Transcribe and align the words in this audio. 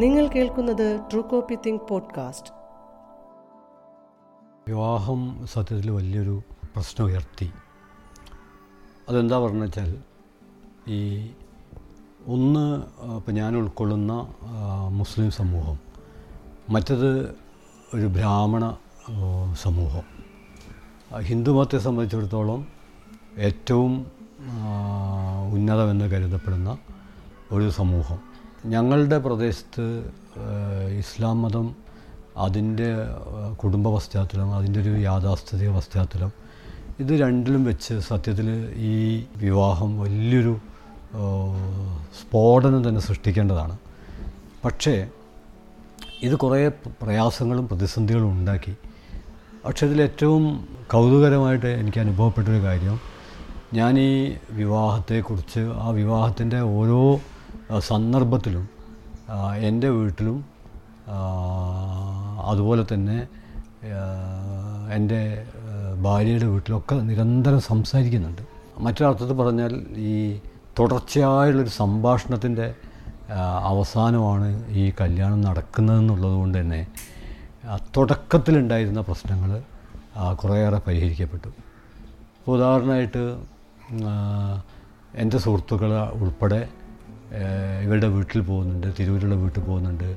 നിങ്ങൾ 0.00 0.26
കേൾക്കുന്നത് 0.26 1.00
true 1.12 1.22
copy 1.22 1.54
think 1.54 1.82
podcast 1.88 2.52
വിവാഹം 4.68 5.46
സത്യത്തിൽ 5.52 5.90
വലിയൊരു 5.90 6.42
പ്രശ്നം 6.74 7.06
ഉയർത്തി. 7.06 7.50
അതെന്താ 9.08 9.38
പറഞ്ഞു 9.38 9.62
വെച്ചാൽ 9.62 9.98
ഈ 10.88 11.30
ഒന്ന് 12.26 12.82
ഇപ്പം 13.16 13.34
ഞാൻ 13.34 13.56
ഉൾക്കൊള്ളുന്ന 13.56 14.34
മുസ്ലിം 14.88 15.30
സമൂഹം 15.30 15.78
മറ്റത് 16.68 17.36
ഒരു 17.94 18.06
ബ്രാഹ്മണ 18.06 18.76
സമൂഹം. 19.62 20.06
ഹിന്ദുമതത്തെ 21.20 21.78
സംബന്ധിച്ചിടത്തോളം 21.78 22.66
ഏറ്റവും 23.38 24.06
ഉന്നതമെന്ന് 25.52 26.04
കരുതപ്പെടുന്ന 26.04 26.78
ഒരു 27.52 27.70
സമൂഹം. 27.70 28.29
ഞങ്ങളുടെ 28.66 29.18
പ്രദേശത്ത് 29.18 30.10
ഇസ്ലാം 30.98 31.42
മതം 31.42 31.76
അതിന്റെ 32.36 32.96
കുടുംബ 33.62 33.88
പശ്ചാത്തലം 33.88 34.54
അതിന്റെ 34.54 34.80
ഒരു 34.80 34.88
യാഥാസ്ഥിതിക 34.88 35.70
പശ്ചാത്തലം 35.70 36.32
ഇത് 37.00 37.20
രണ്ടിലും 37.20 37.64
വെച്ച് 37.64 37.98
സത്യത്തിൽ 37.98 38.74
ഈ 38.76 39.24
വിവാഹം 39.36 40.00
വലിയൊരു 40.00 40.58
സ്ഫോടനം 42.20 42.88
തന്നെ 42.88 43.00
സൃഷ്ടിക്കേണ്ടതാണ്. 43.00 43.78
പക്ഷേ 44.64 45.08
ഇത് 46.22 46.36
കുറേ 46.36 46.68
പ്രയാസങ്ങളും 47.02 47.68
പ്രതിസന്ധികളും 47.68 48.32
ഉണ്ടാക്കി. 48.32 48.76
പക്ഷേ 49.64 49.86
ഇതിലേറ്റവും 49.86 50.68
കൗതുകരമായിട്ട് 50.92 51.66
എനിക്ക് 51.66 51.98
അനുഭവപ്പെട്ടൊരു 51.98 52.62
കാര്യം 52.62 53.00
ഞാൻ 53.74 53.98
ഈ 53.98 54.34
വിവാഹത്തെക്കുറിച്ച് 54.50 55.60
ആ 55.60 55.88
വിവാഹത്തിന്റെ 55.88 56.60
ഓരോ 56.60 57.20
സന്ദർഭത്തിലും 57.78 58.68
എന്റെ 59.56 59.88
വീട്ടിലും 59.88 60.44
അതുപോലെ 62.44 62.86
തന്നെ 62.94 63.28
എന്റെ 64.94 65.46
ഭാര്യയുടെ 66.02 66.46
വീട്ടിലൊക്കെ 66.46 66.94
നിരന്തരം 66.94 67.60
സംസാരിക്കുന്നുണ്ട്. 67.60 68.42
മറ്റൊരർത്ഥത്തിൽ 68.78 69.34
പറഞ്ഞാൽ 69.34 69.72
ഈ 69.96 70.40
തുടർച്ചയായുള്ളൊരു 70.78 71.68
സംഭാഷണത്തിന്റെ 71.68 72.74
അവസാനമാണ് 73.60 74.68
ഈ 74.68 74.92
കല്യാണം 75.00 75.40
നടക്കുന്നതെന്നുള്ളത് 75.40 76.32
കൊണ്ട് 76.32 76.60
തന്നെ 76.60 76.86
തുടക്കത്തിലുണ്ടായിരുന്ന 77.96 79.00
പ്രശ്നങ്ങൾ 79.00 79.62
കുറേയേറെ 80.34 80.80
പരിഹരിക്കപ്പെട്ടു. 80.86 81.48
ഉദാഹരണമായിട്ട് 82.50 83.22
എന്റെ 85.14 85.38
സുഹൃത്തുക്കൾ 85.38 85.92
ഉൾപ്പെടെ 86.08 86.68
ഇവരുടെ 87.84 88.06
വീട്ടിൽ 88.06 88.40
പോകുന്നുണ്ട് 88.42 88.88
തിരൂരുള്ള 88.98 89.34
വീട്ടിൽ 89.34 89.62
പോകുന്നുണ്ട് 89.64 90.16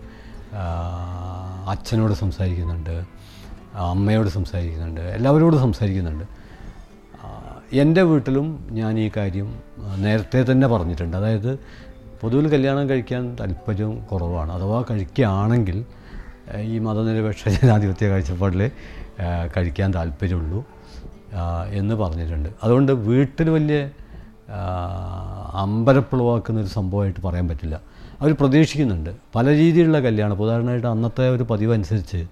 അച്ഛനോട് 1.68 2.14
സംസാരിക്കുന്നുണ്ട് 2.14 2.96
അമ്മയോട് 3.92 4.30
സംസാരിക്കുന്നുണ്ട് 4.30 5.02
എല്ലാവരോടും 5.02 5.60
സംസാരിക്കുന്നുണ്ട്. 5.60 6.26
എന്റെ 7.74 8.02
വീട്ടിലും 8.02 8.48
ഞാൻ 8.72 9.00
ഈ 9.00 9.12
കാര്യം 9.18 9.48
നേരത്തെ 9.98 10.52
തന്നെ 10.52 10.68
പറഞ്ഞിട്ടുണ്ട്. 10.68 11.18
അതായത് 11.18 11.60
പൊതുവിൽ 12.22 12.48
കല്യാണം 12.52 12.90
കഴിക്കാൻ 12.90 13.24
താല്പര്യം 13.40 13.94
കുറവാണ്. 14.06 14.52
അഥവാ 14.52 14.84
കഴിക്കുകയാണെങ്കിൽ 14.90 15.86
ഈ 16.74 16.80
മതനിരപേക്ഷ 16.80 17.42
ജനാധിപത്യ 17.56 18.10
കാഴ്ചപ്പാടിൽ 18.10 18.62
കഴിക്കാൻ 19.58 19.94
താല്പര്യമുള്ളൂ 19.94 20.64
എന്ന് 21.72 21.96
പറഞ്ഞിട്ടുണ്ട്. 21.96 22.50
അതുകൊണ്ട് 22.64 22.92
വീട്ടിൽ 22.92 23.50
വലിയ 23.50 23.78
അമ്പരപ്പുളവാക്കുന്ന 25.54 26.60
ഒരു 26.60 26.68
സംഭവമായിട്ട് 26.68 27.20
പറയാൻ 27.26 27.48
പറ്റില്ല. 27.48 27.82
അവർ 28.22 28.34
പ്രതീക്ഷിക്കുന്നുണ്ട്. 28.34 29.10
പല 29.36 29.50
രീതിയിലുള്ള 29.50 30.00
കല്യാണം. 30.00 30.42
ഉദാഹരണമായിട്ട് 30.42 30.88
അന്നത്തെ 30.88 31.30
ഒരു 31.30 31.44
പതിവ് 31.44 31.74
അനുസരിച്ച് 31.74 32.26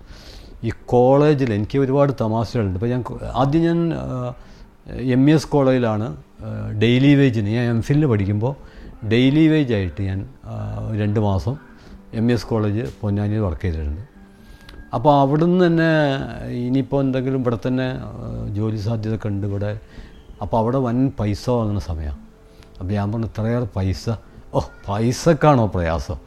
ഈ 0.63 0.71
കോളേജിൽ 0.85 1.53
എനിക്ക് 1.53 1.77
ഒരുപാട് 1.79 2.11
തമാശകളുണ്ട്. 2.21 2.75
ഇപ്പോൾ 2.79 2.89
ഞാൻ 2.89 3.03
ആദ്യം 3.33 3.63
ഞാൻ 3.63 3.93
എം 5.01 5.29
എസ് 5.29 5.47
കോളേജിലാണ് 5.47 6.17
ഡെയിലി 6.81 7.15
വേജിന് 7.15 7.49
ഞാൻ 7.49 7.65
എം 7.69 7.81
ഫിലിന് 7.81 8.05
പഠിക്കുമ്പോൾ 8.05 8.53
ഡെയിലി 9.07 9.47
വേജായിട്ട് 9.47 10.01
ഞാൻ 10.01 10.29
രണ്ട് 10.99 11.19
മാസം 11.19 11.55
എം 12.13 12.31
എസ് 12.31 12.47
കോളേജ് 12.47 12.91
പൊന്നാനിയിൽ 13.01 13.39
വർക്ക് 13.39 13.61
ചെയ്തിട്ടുണ്ട്. 13.61 14.01
അപ്പോൾ 14.93 15.21
അവിടുന്ന് 15.21 15.65
തന്നെ 15.65 15.91
ഇനിയിപ്പോൾ 16.51 17.01
എന്തെങ്കിലും 17.01 17.39
ഇവിടെ 17.41 17.57
തന്നെ 17.67 17.99
ജോലി 18.55 18.77
സാധ്യത 18.77 19.15
കണ്ട് 19.15 19.47
ഇവിടെ. 19.47 19.79
അപ്പോൾ 20.43 20.57
അവിടെ 20.61 20.79
വൻ 20.87 20.97
പൈസ 21.19 21.43
വാങ്ങുന്ന 21.57 21.81
സമയമാണ് 21.89 22.21
അപ്പോൾ 22.79 22.93
ഞാൻ 22.97 23.07
പറഞ്ഞു 23.11 23.27
ഇത്രയേറെ 23.31 23.67
പൈസ. 23.75 24.05
ഓ 24.55 24.59
പൈസക്കാണോ 24.87 25.65
പ്രയാസം? 25.75 26.17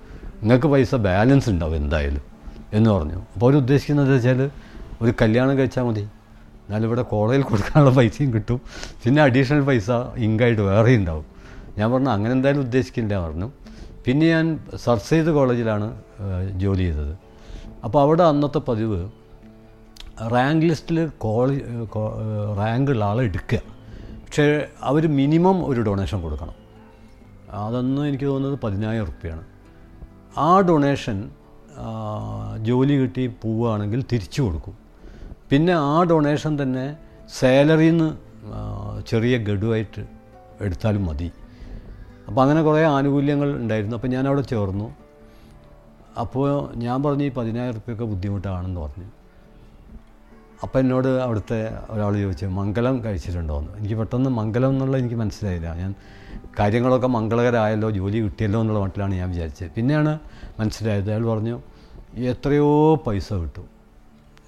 നിങ്ങൾക്ക് 0.43 0.69
പൈസ 0.75 0.95
ബാലൻസ് 1.07 1.49
ഉണ്ടാവും 1.53 1.77
എന്തായാലും 1.83 2.25
എന്ന് 2.77 2.91
പറഞ്ഞു. 2.97 3.19
അപ്പോൾ 3.35 3.47
അവർ 3.47 3.57
ഉദ്ദേശിക്കുന്നത് 3.63 4.11
വെച്ചാൽ 4.15 4.41
ഒരു 5.03 5.13
കല്യാണം 5.23 5.55
കഴിച്ചാൽ 5.59 5.85
മതി. 5.89 6.05
എന്നാലും 6.65 6.87
ഇവിടെ 6.89 7.03
കോളേജിൽ 7.13 7.43
കൊടുക്കാനുള്ള 7.51 7.93
പൈസയും 7.99 8.31
കിട്ടും. 8.35 8.59
പിന്നെ 9.03 9.21
അഡീഷണൽ 9.27 9.63
പൈസ 9.71 9.91
ഇങ്കായിട്ട് 10.27 10.63
വേറെ 10.71 10.93
ഉണ്ടാവും. 11.01 11.27
ഞാൻ 11.79 11.87
പറഞ്ഞു 11.93 12.11
അങ്ങനെ 12.17 12.33
എന്തായാലും 12.39 12.63
ഉദ്ദേശിക്കില്ല 12.67 13.15
പറഞ്ഞു. 13.27 13.49
പിന്നെ 14.07 14.25
ഞാൻ 14.35 14.47
സർ 14.85 14.99
സെയ്ത് 15.09 15.31
കോളേജിലാണ് 15.37 15.87
ജോലി 16.63 16.85
ചെയ്തത്. 16.89 17.15
അപ്പോൾ 17.85 18.01
അവിടെ 18.05 18.25
അന്നത്തെ 18.33 18.61
പതിവ് 18.69 19.01
റാങ്ക് 20.35 20.65
ലിസ്റ്റിൽ 20.71 20.99
കോളേജ് 21.25 21.63
റാങ്കുള്ള 22.61 23.05
ആളെ 23.13 23.23
എടുക്കുക. 23.31 23.61
പക്ഷേ 24.35 24.53
അവർ 24.91 25.05
മിനിമം 25.19 25.59
ഒരു 25.67 25.81
ഡൊണേഷൻ 25.87 26.19
കൊടുക്കണം. 26.23 26.55
അതൊന്ന് 27.65 28.01
എനിക്ക് 28.09 28.25
തോന്നുന്നത് 28.31 28.57
പതിനായിരം 28.63 29.05
റുപ്യാണ്. 29.11 29.45
ആ 30.45 30.49
ഡൊണേഷൻ 30.69 31.19
ജോലി 32.69 32.95
കിട്ടി 33.03 33.25
പോവുകയാണെങ്കിൽ 33.43 34.01
തിരിച്ചു 34.13 34.41
കൊടുക്കും. 34.43 34.75
പിന്നെ 35.51 35.75
ആ 35.91 36.03
ഡൊണേഷൻ 36.13 36.53
തന്നെ 36.63 36.87
സാലറിയിൽ 37.39 37.97
നിന്ന് 37.97 38.11
ചെറിയ 39.11 39.39
ഗഡുവായിട്ട് 39.49 40.05
എടുത്താലും 40.67 41.07
മതി. 41.11 41.31
അപ്പോൾ 42.27 42.43
അങ്ങനെ 42.45 42.63
കുറേ 42.69 42.83
ആനുകൂല്യങ്ങൾ 42.97 43.49
ഉണ്ടായിരുന്നു. 43.63 43.97
അപ്പോൾ 44.01 44.13
ഞാൻ 44.17 44.27
അവിടെ 44.33 44.45
ചേർന്നു. 44.55 44.89
അപ്പോൾ 46.25 46.49
ഞാൻ 46.87 46.99
പറഞ്ഞു 47.07 47.27
ഈ 47.31 47.35
പതിനായിരം 47.41 47.77
റുപ്യൊക്കെ 47.81 48.05
ബുദ്ധിമുട്ടാണെന്ന് 48.15 48.81
പറഞ്ഞു. 48.81 49.09
അപ്പം 50.63 50.81
എന്നോട് 50.81 51.09
അവിടുത്തെ 51.09 51.79
ഒരാൾ 51.91 52.21
ചോദിച്ചു 52.21 52.47
മംഗലം 52.47 53.05
കഴിച്ചിട്ടുണ്ടോ? 53.05 53.59
എന്ന്. 53.59 53.79
എനിക്ക് 53.79 53.95
പെട്ടെന്ന് 53.95 54.31
മംഗലം 54.31 54.69
എന്നുള്ള 54.69 54.97
എനിക്ക് 54.97 55.15
മനസ്സിലായില്ല. 55.15 55.75
ഞാൻ 55.75 55.95
കാര്യങ്ങളൊക്കെ 56.59 57.07
മംഗളകരമായല്ലോ 57.07 57.91
ജോലി 57.91 58.19
കിട്ടിയല്ലോ 58.19 58.61
എന്നുള്ള 58.61 58.81
മട്ടിലാണ് 58.81 59.15
ഞാൻ 59.15 59.29
വിചാരിച്ചത്. 59.29 59.71
പിന്നെയാണ് 59.71 60.19
മനസ്സിലായത്. 60.61 61.11
അയാൾ 61.11 61.27
പറഞ്ഞു 61.27 61.63
എത്രയോ 62.15 62.95
പൈസ 63.07 63.33
കിട്ടും. 63.33 63.65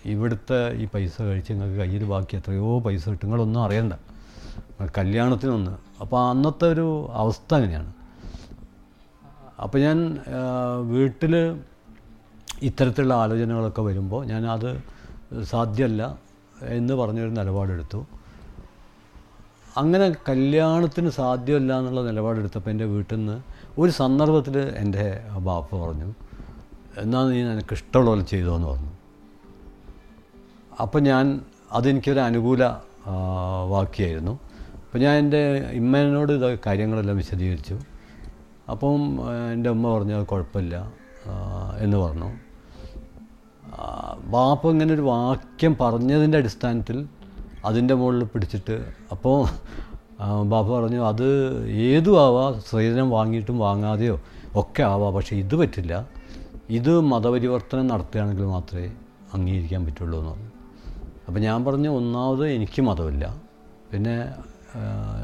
ഇവിടുത്തെ 0.05 0.73
ഈ 0.73 0.89
പൈസ 0.95 1.23
കഴിച്ച് 1.23 1.53
നിങ്ങൾക്ക് 1.53 1.79
കയ്യിൽ 1.79 2.05
ബാക്കി 2.05 2.37
എത്രയോ 2.37 2.81
പൈസ 2.81 3.09
കിട്ടും. 3.09 3.27
നിങ്ങളൊന്നും 3.27 3.63
അറിയണ്ട. 3.63 3.93
കല്യാണത്തിനൊന്ന്. 4.99 5.71
അപ്പോൾ 6.01 6.31
അന്നത്തെ 6.31 6.67
ഒരു 6.69 7.09
അവസ്ഥ 7.13 7.55
അങ്ങനെയാണ്. 7.55 7.93
അപ്പോൾ 9.63 9.79
ഞാൻ 9.79 10.19
വീട്ടിൽ 10.83 11.61
ഇത്തരത്തിലുള്ള 12.63 13.15
ആലോചനകളൊക്കെ 13.15 13.83
വരുമ്പോൾ 13.83 14.27
ഞാൻ 14.27 14.47
അത് 14.47 14.96
സാധ്യമല്ല 15.45 16.19
എന്ന് 16.63 16.95
പറഞ്ഞൊരു 16.95 17.29
നിലപാടെടുത്തു. 17.29 18.07
അങ്ങനെ 19.77 20.07
കല്യാണത്തിന് 20.29 21.11
സാധ്യമല്ല 21.11 21.79
എന്നുള്ള 21.79 22.03
നിലപാടെടുത്തപ്പോൾ 22.03 22.71
എന്റെ 22.71 22.85
വീട്ടിൽ 22.85 23.17
നിന്ന് 23.17 23.43
ഒരു 23.79 23.91
സന്ദർഭത്തിൽ 23.91 24.59
എന്റെ 24.59 25.25
ബാപ്പ 25.39 25.77
പറഞ്ഞു 25.77 26.09
എന്നാൽ 26.99 27.25
നീ 27.31 27.39
എനിക്ക് 27.43 27.75
ഇഷ്ടമുള്ള 27.75 28.11
പോലെ 28.11 28.25
ചെയ്തോ 28.25 28.57
എന്ന് 28.57 28.69
പറഞ്ഞു. 28.69 28.93
അപ്പം 30.83 31.03
ഞാൻ 31.03 31.41
അതെനിക്കൊരു 31.73 32.21
അനുകൂല 32.21 32.65
വാക്യായിരുന്നു. 33.69 34.35
അപ്പം 34.85 35.01
ഞാൻ 35.01 35.15
എന്റെ 35.19 35.43
ഇമ്മേനോട് 35.73 36.33
ഇത് 36.33 36.59
കാര്യങ്ങളെല്ലാം 36.67 37.17
വിശദീകരിച്ചു. 37.17 37.77
അപ്പം 38.71 39.01
എന്റെ 39.53 39.71
ഉമ്മ 39.71 39.99
പറഞ്ഞു 39.99 40.15
അത് 40.15 40.27
കുഴപ്പമില്ല 40.27 40.93
എന്ന് 41.79 41.97
പറഞ്ഞു. 41.97 42.31
ബാപ്പ 44.25 44.71
ഇങ്ങനെ 44.71 44.95
ഒരു 44.95 45.01
വാക്യം 45.01 45.77
പറഞ്ഞതിന്റെ 45.81 46.39
അടിസ്ഥാനത്തിൽ 46.39 47.07
അതിന്റെ 47.65 47.95
മുകളിൽ 47.95 48.25
പിടിച്ചിട്ട് 48.25 48.85
അപ്പോൾ 49.13 49.39
ബാപ്പ 50.43 50.69
പറഞ്ഞു 50.79 51.01
അത് 51.07 51.27
ഏതു 51.71 52.19
ആവാം? 52.21 52.61
സ്ത്രീധനം 52.61 53.11
വാങ്ങിയിട്ടും 53.11 53.59
വാങ്ങാതെയോ? 53.59 54.21
ഒക്കെ 54.57 54.83
ആവാം 54.83 55.15
പക്ഷേ 55.15 55.37
ഇത് 55.37 55.55
പറ്റില്ല. 55.55 56.09
ഇത് 56.71 57.01
മതപരിവർത്തനം 57.01 57.87
നടത്തുകയാണെങ്കിൽ 57.87 58.45
മാത്രമേ 58.45 58.91
അംഗീകരിക്കാൻ 59.35 59.85
പറ്റുള്ളൂ 59.87 60.19
എന്ന് 60.19 60.31
പറഞ്ഞു. 60.31 60.51
അപ്പോൾ 61.29 61.41
ഞാൻ 61.41 61.65
പറഞ്ഞു 61.65 61.89
ഒന്നാമത് 61.89 62.47
എനിക്ക് 62.49 62.83
മതമില്ല. 62.83 63.37
പിന്നെ 63.93 64.17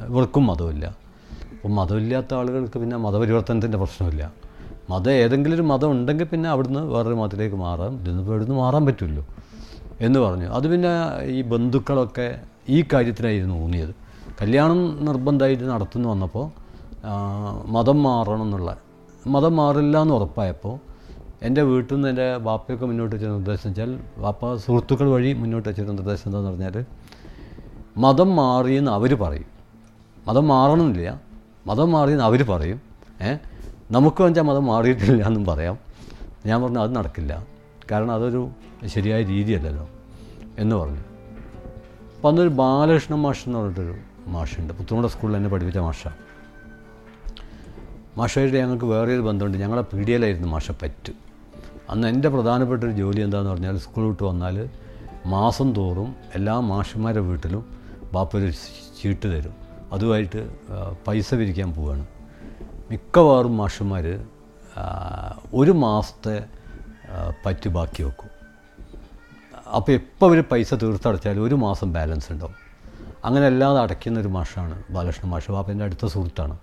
ഇവർക്കും 0.09 0.47
മതമില്ല. 0.47 0.87
അപ്പോൾ 0.87 1.69
മതമില്ലാത്ത 1.69 2.35
ആളുകൾക്ക് 2.35 2.79
പിന്നെ 2.79 2.97
മതപരിവർത്തനത്തിന്റെ 2.97 3.79
പ്രശ്നമില്ല. 3.79 4.42
മതം 4.91 5.11
ഏതെങ്കിലും 5.11 5.55
ഒരു 5.55 5.63
മതം 5.63 5.91
ഉണ്ടെങ്കിൽ 5.91 6.25
പിന്നെ 6.25 6.49
അവിടുന്ന് 6.51 6.81
വേറൊരു 6.81 7.15
മതത്തിലേക്ക് 7.15 7.57
മാറാം. 7.57 8.01
ഇതിന്നിപ്പോൾ 8.01 8.33
ഇവിടുന്ന് 8.33 8.55
മാറാൻ 8.55 8.87
പറ്റുമല്ലോ 8.87 9.25
എന്ന് 10.01 10.21
പറഞ്ഞു. 10.21 10.47
അത് 10.47 10.69
പിന്നെ 10.69 10.93
ഈ 11.25 11.43
ബന്ധുക്കളൊക്കെ 11.43 12.27
ഈ 12.69 12.85
കാര്യത്തിനായിരുന്നു 12.93 13.55
ഊന്നിയത്. 13.65 13.95
കല്യാണം 14.43 15.05
നിർബന്ധമായിട്ട് 15.05 15.65
നടത്തുന്നു 15.65 16.09
വന്നപ്പോൾ 16.09 16.47
മതം 17.73 18.03
മാറണം 18.03 18.43
എന്നുള്ള 18.43 18.71
മതം 19.27 19.57
മാറില്ല 19.57 20.03
എന്ന് 20.03 20.15
ഉറപ്പായപ്പോൾ 20.15 20.75
എന്റെ 21.43 21.63
വീട്ടിൽ 21.63 21.95
നിന്ന് 21.95 22.09
എന്റെ 22.09 22.37
ബാപ്പയൊക്കെ 22.37 22.87
മുന്നോട്ട് 22.87 23.17
വെച്ച 23.17 23.27
നിർദ്ദേശം 23.27 23.69
വെച്ചാൽ 23.71 23.99
ബാപ്പ 24.19 24.55
സുഹൃത്തുക്കൾ 24.55 25.11
വഴി 25.11 25.33
മുന്നോട്ട് 25.33 25.69
വെച്ച 25.69 25.81
നിർദ്ദേശം 25.81 26.27
എന്താണെന്ന് 26.27 26.51
പറഞ്ഞാൽ 26.51 26.85
മതം 27.99 28.37
മാറിയെന്ന് 28.37 28.91
അവർ 28.91 29.15
പറയും. 29.15 29.49
മതം 30.29 30.49
മാറണമെന്നില്ല 30.49 31.21
മതം 31.67 31.93
മാറിയെന്ന് 31.93 32.25
അവർ 32.25 32.47
പറയും. 32.49 32.81
ഏ? 33.23 33.33
നമുക്ക് 33.93 34.23
വെച്ചാൽ 34.23 34.43
മതം 34.43 34.67
മാറിയിട്ടില്ല 34.67 35.27
എന്നും 35.27 35.45
പറയാം. 35.45 35.79
ഞാൻ 36.47 36.63
പറഞ്ഞു 36.63 36.81
അത് 36.81 36.97
നടക്കില്ല. 36.97 37.47
കാരണം 37.91 38.13
അതൊരു 38.13 38.51
ശരിയായ 38.87 39.23
രീതിയല്ലല്ലോ 39.23 39.89
എന്ന് 40.59 40.77
പറഞ്ഞു. 40.77 41.03
അപ്പം 42.17 42.29
അന്നൊരു 42.29 42.49
ബാലകൃഷ്ണ 42.49 43.15
മാഷ് 43.15 43.49
എന്ന് 43.49 43.59
പറഞ്ഞിട്ടൊരു 43.59 43.95
മാഷുണ്ട്. 44.27 44.73
പുത്തുമുട 44.73 45.07
സ്കൂളിൽ 45.07 45.37
എന്നെ 45.37 45.51
പഠിപ്പിച്ച 45.51 45.79
മാഷ. 45.79 46.09
മാഷായിട്ട് 48.17 48.57
ഞങ്ങൾക്ക് 48.57 48.85
വേറെ 48.85 49.19
ബന്ധമുണ്ട്. 49.21 49.59
ഞങ്ങളെ 49.59 49.83
പി 49.83 49.99
ഡി 50.03 50.13
എല്ലായിരുന്നു 50.13 50.49
മാഷ 50.49 50.71
പറ്റ്. 50.71 51.13
അന്ന് 51.91 52.09
എന്റെ 52.09 52.29
പ്രധാനപ്പെട്ട 52.29 52.85
ഒരു 52.85 52.93
ജോലി 52.93 53.21
എന്താണെന്ന് 53.21 53.53
പറഞ്ഞാൽ 53.53 53.79
സ്കൂൾ 53.79 54.05
വിട്ട് 54.09 54.23
വന്നാൽ 54.23 54.69
മാസം 55.27 55.73
തോറും 55.73 56.15
എല്ലാ 56.35 56.61
മാഷന്മാരുടെ 56.61 57.21
വീട്ടിലും 57.21 57.65
ബാപ്പൊരു 58.13 58.51
ചീട്ട് 59.03 59.27
തരും. 59.27 59.55
അതുമായിട്ട് 59.93 60.41
പൈസ 61.09 61.35
പിരിക്കാൻ 61.35 61.73
പോവുകയാണ് 61.73 62.07
മിക്കവാറും 62.93 63.57
മാഷന്മാർ 63.57 64.07
ഒരു 65.55 65.71
മാസത്തെ 65.71 66.45
പറ്റി 67.47 67.69
ബാക്കി 67.69 68.03
വെക്കും. 68.03 68.31
അപ്പോൾ 69.77 69.93
എപ്പോൾ 69.93 70.27
അവർ 70.27 70.41
പൈസ 70.43 70.75
തീർത്തടച്ചാലും 70.75 71.45
ഒരു 71.45 71.55
മാസം 71.55 71.93
ബാലൻസ് 71.93 72.33
ഉണ്ടാവും. 72.33 72.55
അങ്ങനെ 73.25 73.47
അല്ലാതെ 73.47 73.81
അടയ്ക്കുന്ന 73.81 74.21
ഒരു 74.21 74.29
മാഷാണ് 74.29 74.83
ബാലകൃഷ്ണ 74.91 75.29
മാഷ്. 75.29 75.51
ബാപ്പന്റെ 75.51 75.85
അടുത്ത 75.85 76.07
സുഹൃത്താണ്. 76.07 76.59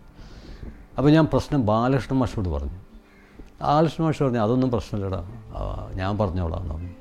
അപ്പോൾ 0.98 1.10
ഞാൻ 1.10 1.26
പ്രശ്നം 1.26 1.66
ബാലകൃഷ്ണ 1.66 2.16
മാഷോട് 2.16 2.50
പറഞ്ഞു. 2.50 2.78
ബാലകൃഷ്ണ 3.62 4.04
മാഷ് 4.04 4.24
പറഞ്ഞു 4.24 4.40
അതൊന്നും 4.40 4.72
പ്രശ്നമില്ലടാ. 4.72 5.24
ഞാൻ 5.94 6.18
പറഞ്ഞോളാം. 6.18 6.70
പറഞ്ഞു 6.70 6.94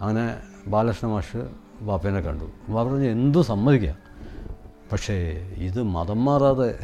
അങ്ങനെ 0.00 0.36
ബാലകൃഷ്ണ 0.66 1.08
മാഷ് 1.08 1.48
ബാപ്പേനെ 1.80 2.20
കണ്ടു. 2.20 2.72
പറഞ്ഞു 2.72 3.08
എന്തും 3.10 3.44
സമ്മതിക്കുക 3.44 3.94
പക്ഷേ 4.92 5.14
ഇത് 5.54 5.82
മതം 5.82 6.24
മാറാതെ 6.24 6.78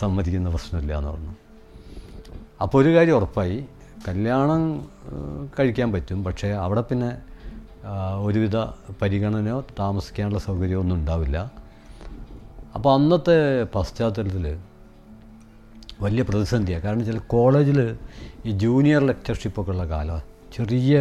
സമ്മതിക്കുന്ന 0.00 0.48
പ്രശ്നമില്ല 0.50 0.92
എന്ന് 0.98 1.10
പറഞ്ഞു. 1.10 1.32
അപ്പോൾ 2.62 2.78
ഒരു 2.82 2.90
കാര്യം 2.96 3.16
ഉറപ്പായി 3.16 3.58
കല്യാണം 4.08 4.62
കഴിക്കാൻ 5.58 5.88
പറ്റും. 5.92 6.18
പക്ഷേ 6.24 6.48
അവിടെ 6.64 6.82
പിന്നെ 6.90 7.10
ഒരുവിധ 8.26 8.56
പരിഗണനയോ 9.00 9.58
താമസിക്കാനുള്ള 9.80 10.38
സൗകര്യമോ 10.46 10.80
ഒന്നും 10.82 10.96
ഉണ്ടാവില്ല. 10.96 11.38
അപ്പോൾ 12.74 12.90
അന്നത്തെ 12.94 13.36
പശ്ചാത്തലത്തിൽ 13.74 14.46
വലിയ 16.04 16.22
പ്രതിസന്ധിയാണ് 16.22 16.84
കാരണം 16.84 17.04
ചില 17.04 17.18
കോളേജിൽ 17.34 17.98
ഈ 18.46 18.52
ജൂനിയർ 18.64 19.02
ലെക്ചർഷിപ്പൊക്കെ 19.10 19.70
ഉള്ള 19.70 19.84
കാലം 19.92 20.22
ചെറിയ 20.54 20.94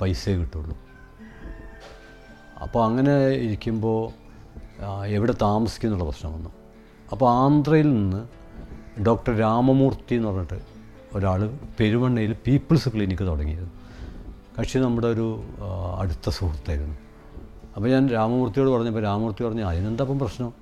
പൈസ 0.00 0.24
കിട്ടുള്ളൂ. 0.40 0.76
അപ്പോൾ 2.62 2.80
അങ്ങനെ 2.84 3.14
ഇരിക്കുമ്പോൾ 3.44 4.00
എവിടെ 5.16 5.34
താമസിക്കുന്നുള്ള 5.42 6.04
പ്രശ്നം 6.04 6.32
വന്നു. 6.32 6.50
അപ്പോൾ 7.12 7.30
ആന്ധ്രയിൽ 7.30 7.94
നിന്ന് 7.94 8.28
ഡോക്ടർ 9.02 9.36
രാമമൂർത്തി 9.36 10.14
എന്ന് 10.14 10.28
പറഞ്ഞിട്ട് 10.28 10.60
ഒരാൾ 11.12 11.58
പെരുവണ്ണയിൽ 11.80 12.36
പീപ്പിൾസ് 12.46 12.88
ക്ലിനിക്ക് 12.88 13.22
തുടങ്ങിയത്. 13.22 13.68
കക്ഷി 14.60 14.78
നമ്മുടെ 14.78 15.06
ഒരു 15.06 15.42
അടുത്ത 15.98 16.30
സുഹൃത്തായിരുന്നു. 16.30 16.96
അപ്പോൾ 17.76 17.88
ഞാൻ 17.88 18.08
രാമമൂർത്തിയോട് 18.08 18.70
പറഞ്ഞപ്പോൾ 18.70 19.02
രാമമൂർത്തി 19.02 19.44
പറഞ്ഞു 19.44 19.62
അതിനെന്താ 19.62 20.04
അപ്പം 20.04 20.18
പ്രശ്നം? 20.18 20.52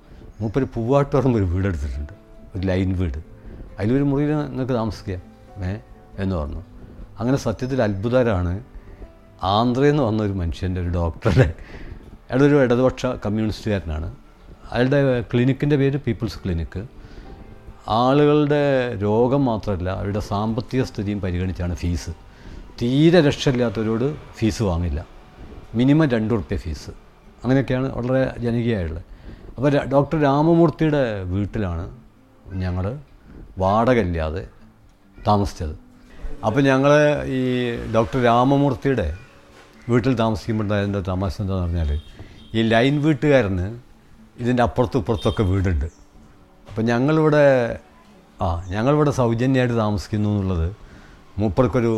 മൂപ്പര് 0.41 0.63
പൂവാട്ട് 0.63 1.15
പറഞ്ഞ 1.15 1.35
ഒരു 1.35 1.43
വീടെടുത്തിട്ടുണ്ട് 1.43 2.13
ഒരു 2.55 2.67
ലൈൻ 2.67 2.93
വീട്. 2.95 3.17
അതിലൊരു 3.79 4.03
മുറിയിൽ 4.03 4.35
നിങ്ങൾക്ക് 4.35 4.73
താമസിക്കാം. 4.73 5.21
ഏ? 5.65 5.77
എന്ന് 6.17 6.35
പറഞ്ഞു. 6.35 6.63
അങ്ങനെ 7.19 7.37
സത്യത്തിൽ 7.37 7.81
അത്ഭുതരാണ് 7.81 8.63
ആന്ധ്രയിൽ 9.43 9.91
നിന്ന് 9.91 10.03
വന്ന 10.03 10.23
ഒരു 10.23 10.31
മനുഷ്യന്റെ 10.31 10.81
ഒരു 10.81 10.87
ഡോക്ടറുടെ 10.87 11.53
അയാളൊരു 12.31 12.63
ഇടതുപക്ഷ 12.63 13.05
കമ്മ്യൂണിസ്റ്റുകാരനാണ്. 13.05 14.15
അയാളുടെ 14.71 15.21
ക്ലിനിക്കിന്റെ 15.21 15.75
പേര് 15.75 15.97
പീപ്പിൾസ് 15.97 16.39
ക്ലിനിക്ക്. 16.43 16.87
ആളുകളുടെ 17.87 18.61
രോഗം 18.95 19.45
മാത്രമല്ല 19.45 19.89
അവരുടെ 19.89 20.19
സാമ്പത്തിക 20.19 20.83
സ്ഥിതിയും 20.83 21.21
പരിഗണിച്ചാണ് 21.21 21.75
ഫീസ്. 21.75 22.09
തീരെ 22.81 23.21
രക്ഷയില്ലാത്തവരോട് 23.21 24.15
ഫീസ് 24.37 24.63
വാങ്ങില്ല. 24.63 25.05
മിനിമം 25.75 26.09
രണ്ട് 26.09 26.33
റുപ്യ 26.33 26.57
ഫീസ്. 26.57 26.89
അങ്ങനെയൊക്കെയാണ് 27.43 27.95
വളരെ 27.95 28.39
ജനകീയമായുള്ളത്. 28.39 29.03
അപ്പോൾ 29.57 29.85
ഡോക്ടർ 29.85 30.21
രാമമൂർത്തിയുടെ 30.21 31.23
വീട്ടിലാണ് 31.23 31.85
ഞങ്ങൾ 32.53 32.99
വാടകയില്ലാതെ 33.57 34.47
താമസിച്ചത്. 35.27 35.75
അപ്പോൾ 36.45 36.61
ഞങ്ങൾ 36.61 36.91
ഈ 37.25 37.41
ഡോക്ടർ 37.95 38.23
രാമമൂർത്തിയുടെ 38.23 39.17
വീട്ടിൽ 39.89 40.15
താമസിക്കുമ്പോഴുണ്ടായതിന്റെ 40.15 40.99
തമാശ 40.99 41.41
എന്താണെന്ന് 41.41 41.79
പറഞ്ഞാൽ 41.79 42.01
ഈ 42.53 42.61
ലൈൻ 42.69 43.01
വീട്ടുകാരന് 43.01 43.90
ഇതിന്റെ 44.41 44.63
അപ്പുറത്തും 44.67 44.99
ഇപ്പുറത്തൊക്കെ 45.01 45.43
വീടുണ്ട്. 45.51 45.87
അപ്പം 46.69 46.83
ഞങ്ങളിവിടെ 46.91 47.45
ആ 48.43 48.47
ഞങ്ങളിവിടെ 48.73 49.11
സൗജന്യമായിട്ട് 49.19 49.75
താമസിക്കുന്നു 49.83 50.29
എന്നുള്ളത് 50.29 50.67
മൂപ്പർക്കൊരു 51.39 51.93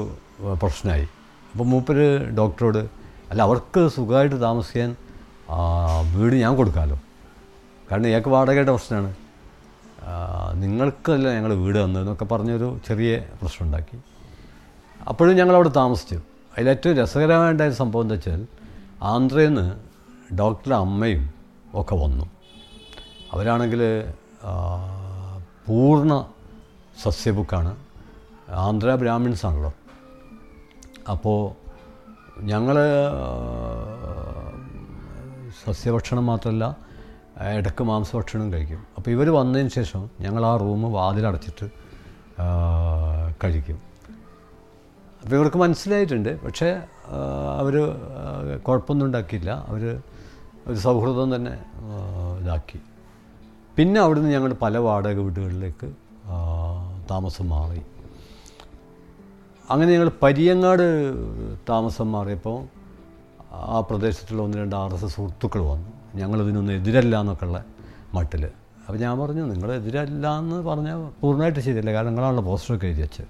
പ്രശ്നമായി. 0.61 1.05
അപ്പോൾ 1.51 1.65
മൂപ്പര് 1.73 2.07
ഡോക്ടറോട് 2.39 2.81
അല്ല 3.31 3.41
അവർക്ക് 3.47 3.81
സുഖമായിട്ട് 3.95 4.37
താമസിക്കാൻ 4.47 4.89
വീട് 6.15 6.35
ഞാൻ 6.43 6.53
കൊടുക്കാമല്ലോ. 6.59 6.97
കാരണം 7.89 8.07
ഇയാൾക്ക് 8.11 8.31
വാടകയുടെ 8.35 8.73
പ്രശ്നമാണ്. 8.75 9.11
നിങ്ങൾക്കല്ല 10.63 11.27
ഞങ്ങൾ 11.35 11.51
വീട് 11.63 11.77
തന്നതെന്നൊക്കെ 11.83 12.25
പറഞ്ഞൊരു 12.31 12.67
ചെറിയ 12.87 13.11
പ്രശ്നം 13.41 13.63
ഉണ്ടാക്കി 13.67 13.97
അപ്പോഴും 15.11 15.33
ഞങ്ങളവിടെ 15.39 15.71
താമസിച്ചു. 15.81 16.17
അതിലേറ്റവും 16.55 16.95
രസകരമായിട്ടുണ്ടായ 17.01 17.75
സംഭവം 17.81 18.03
എന്താ 18.05 18.15
വെച്ചാൽ 18.17 18.41
ആന്ധ്രയിൽ 19.11 19.53
നിന്ന് 19.53 19.67
ഡോക്ടറുടെ 20.41 20.75
അമ്മയും 20.83 21.23
ഒക്കെ 21.81 21.95
വന്നു. 21.95 22.25
അവരാണെങ്കിൽ 23.31 23.81
പൂർണ 25.67 26.13
സസ്യബുക്കാണ്. 27.03 27.71
ആന്ധ്ര 28.49 28.95
ബ്രാഹ്മിൺസ് 28.95 29.45
ആണല്ലോ 29.45 29.73
അപ്പോൾ 31.11 31.39
ഞങ്ങൾ 32.41 32.77
സസ്യഭക്ഷണം 35.65 36.25
മാത്രമല്ല 36.25 36.65
ഇടയ്ക്ക് 37.57 37.83
മാംസഭക്ഷണം 37.83 38.47
കഴിക്കും. 38.53 38.81
അപ്പോൾ 38.97 39.11
ഇവർ 39.11 39.29
വന്നതിന് 39.29 39.69
ശേഷം 39.69 40.09
ഞങ്ങൾ 40.21 40.45
ആ 40.45 40.57
റൂം 40.57 40.81
വാതിലടച്ചിട്ട് 40.93 41.67
കഴിക്കും. 43.43 43.79
അപ്പോൾ 45.21 45.35
ഇവർക്ക് 45.35 45.57
മനസ്സിലായിട്ടുണ്ട്. 45.57 46.31
പക്ഷേ 46.41 46.69
അവർ 47.59 47.75
കുഴപ്പമൊന്നും 48.67 49.05
ഉണ്ടാക്കിയില്ല. 49.05 49.51
അവർ 49.67 49.83
ഒരു 50.67 50.77
സൗഹൃദം 50.85 51.29
തന്നെ 51.35 51.53
ഇതാക്കി. 52.41 52.79
പിന്നെ 53.77 53.99
അവിടുന്ന് 54.03 54.29
ഞങ്ങൾ 54.35 54.51
പല 54.63 54.77
വാടക 54.87 55.17
വീടുകളിലേക്ക് 55.25 55.87
താമസം 57.11 57.47
മാറി. 57.53 57.81
അങ്ങനെ 59.71 59.89
ഞങ്ങൾ 59.95 60.09
പരിയങ്ങാട് 60.23 60.85
താമസം 61.69 62.07
മാറിയപ്പോൾ 62.15 62.57
ആ 63.73 63.77
പ്രദേശത്തുള്ള 63.89 64.41
ഒന്ന് 64.47 64.57
രണ്ട് 64.61 64.75
ആർ 64.81 64.91
എസ് 64.95 65.05
എസ് 65.07 65.15
സുഹൃത്തുക്കൾ 65.15 65.61
വന്നു. 65.71 65.89
ഞങ്ങളിതിനൊന്നും 66.21 66.73
എതിരല്ല 66.79 67.15
എന്നൊക്കെ 67.23 67.45
ഉള്ള 67.47 67.59
മട്ടിൽ 68.15 68.43
അപ്പോൾ 68.85 68.99
ഞാൻ 69.03 69.13
പറഞ്ഞു 69.21 69.43
നിങ്ങൾ 69.51 69.69
എതിരല്ല 69.79 70.25
എന്ന് 70.41 70.57
പറഞ്ഞാൽ 70.69 70.97
പൂർണമായിട്ട് 71.19 71.61
ശരിയല്ല. 71.67 71.91
കാരണം 71.95 72.11
നിങ്ങളാണല്ലോ 72.11 72.43
പോസ്റ്ററൊക്കെ 72.49 72.87
എഴുതി 72.91 73.03
വെച്ച് 73.05 73.23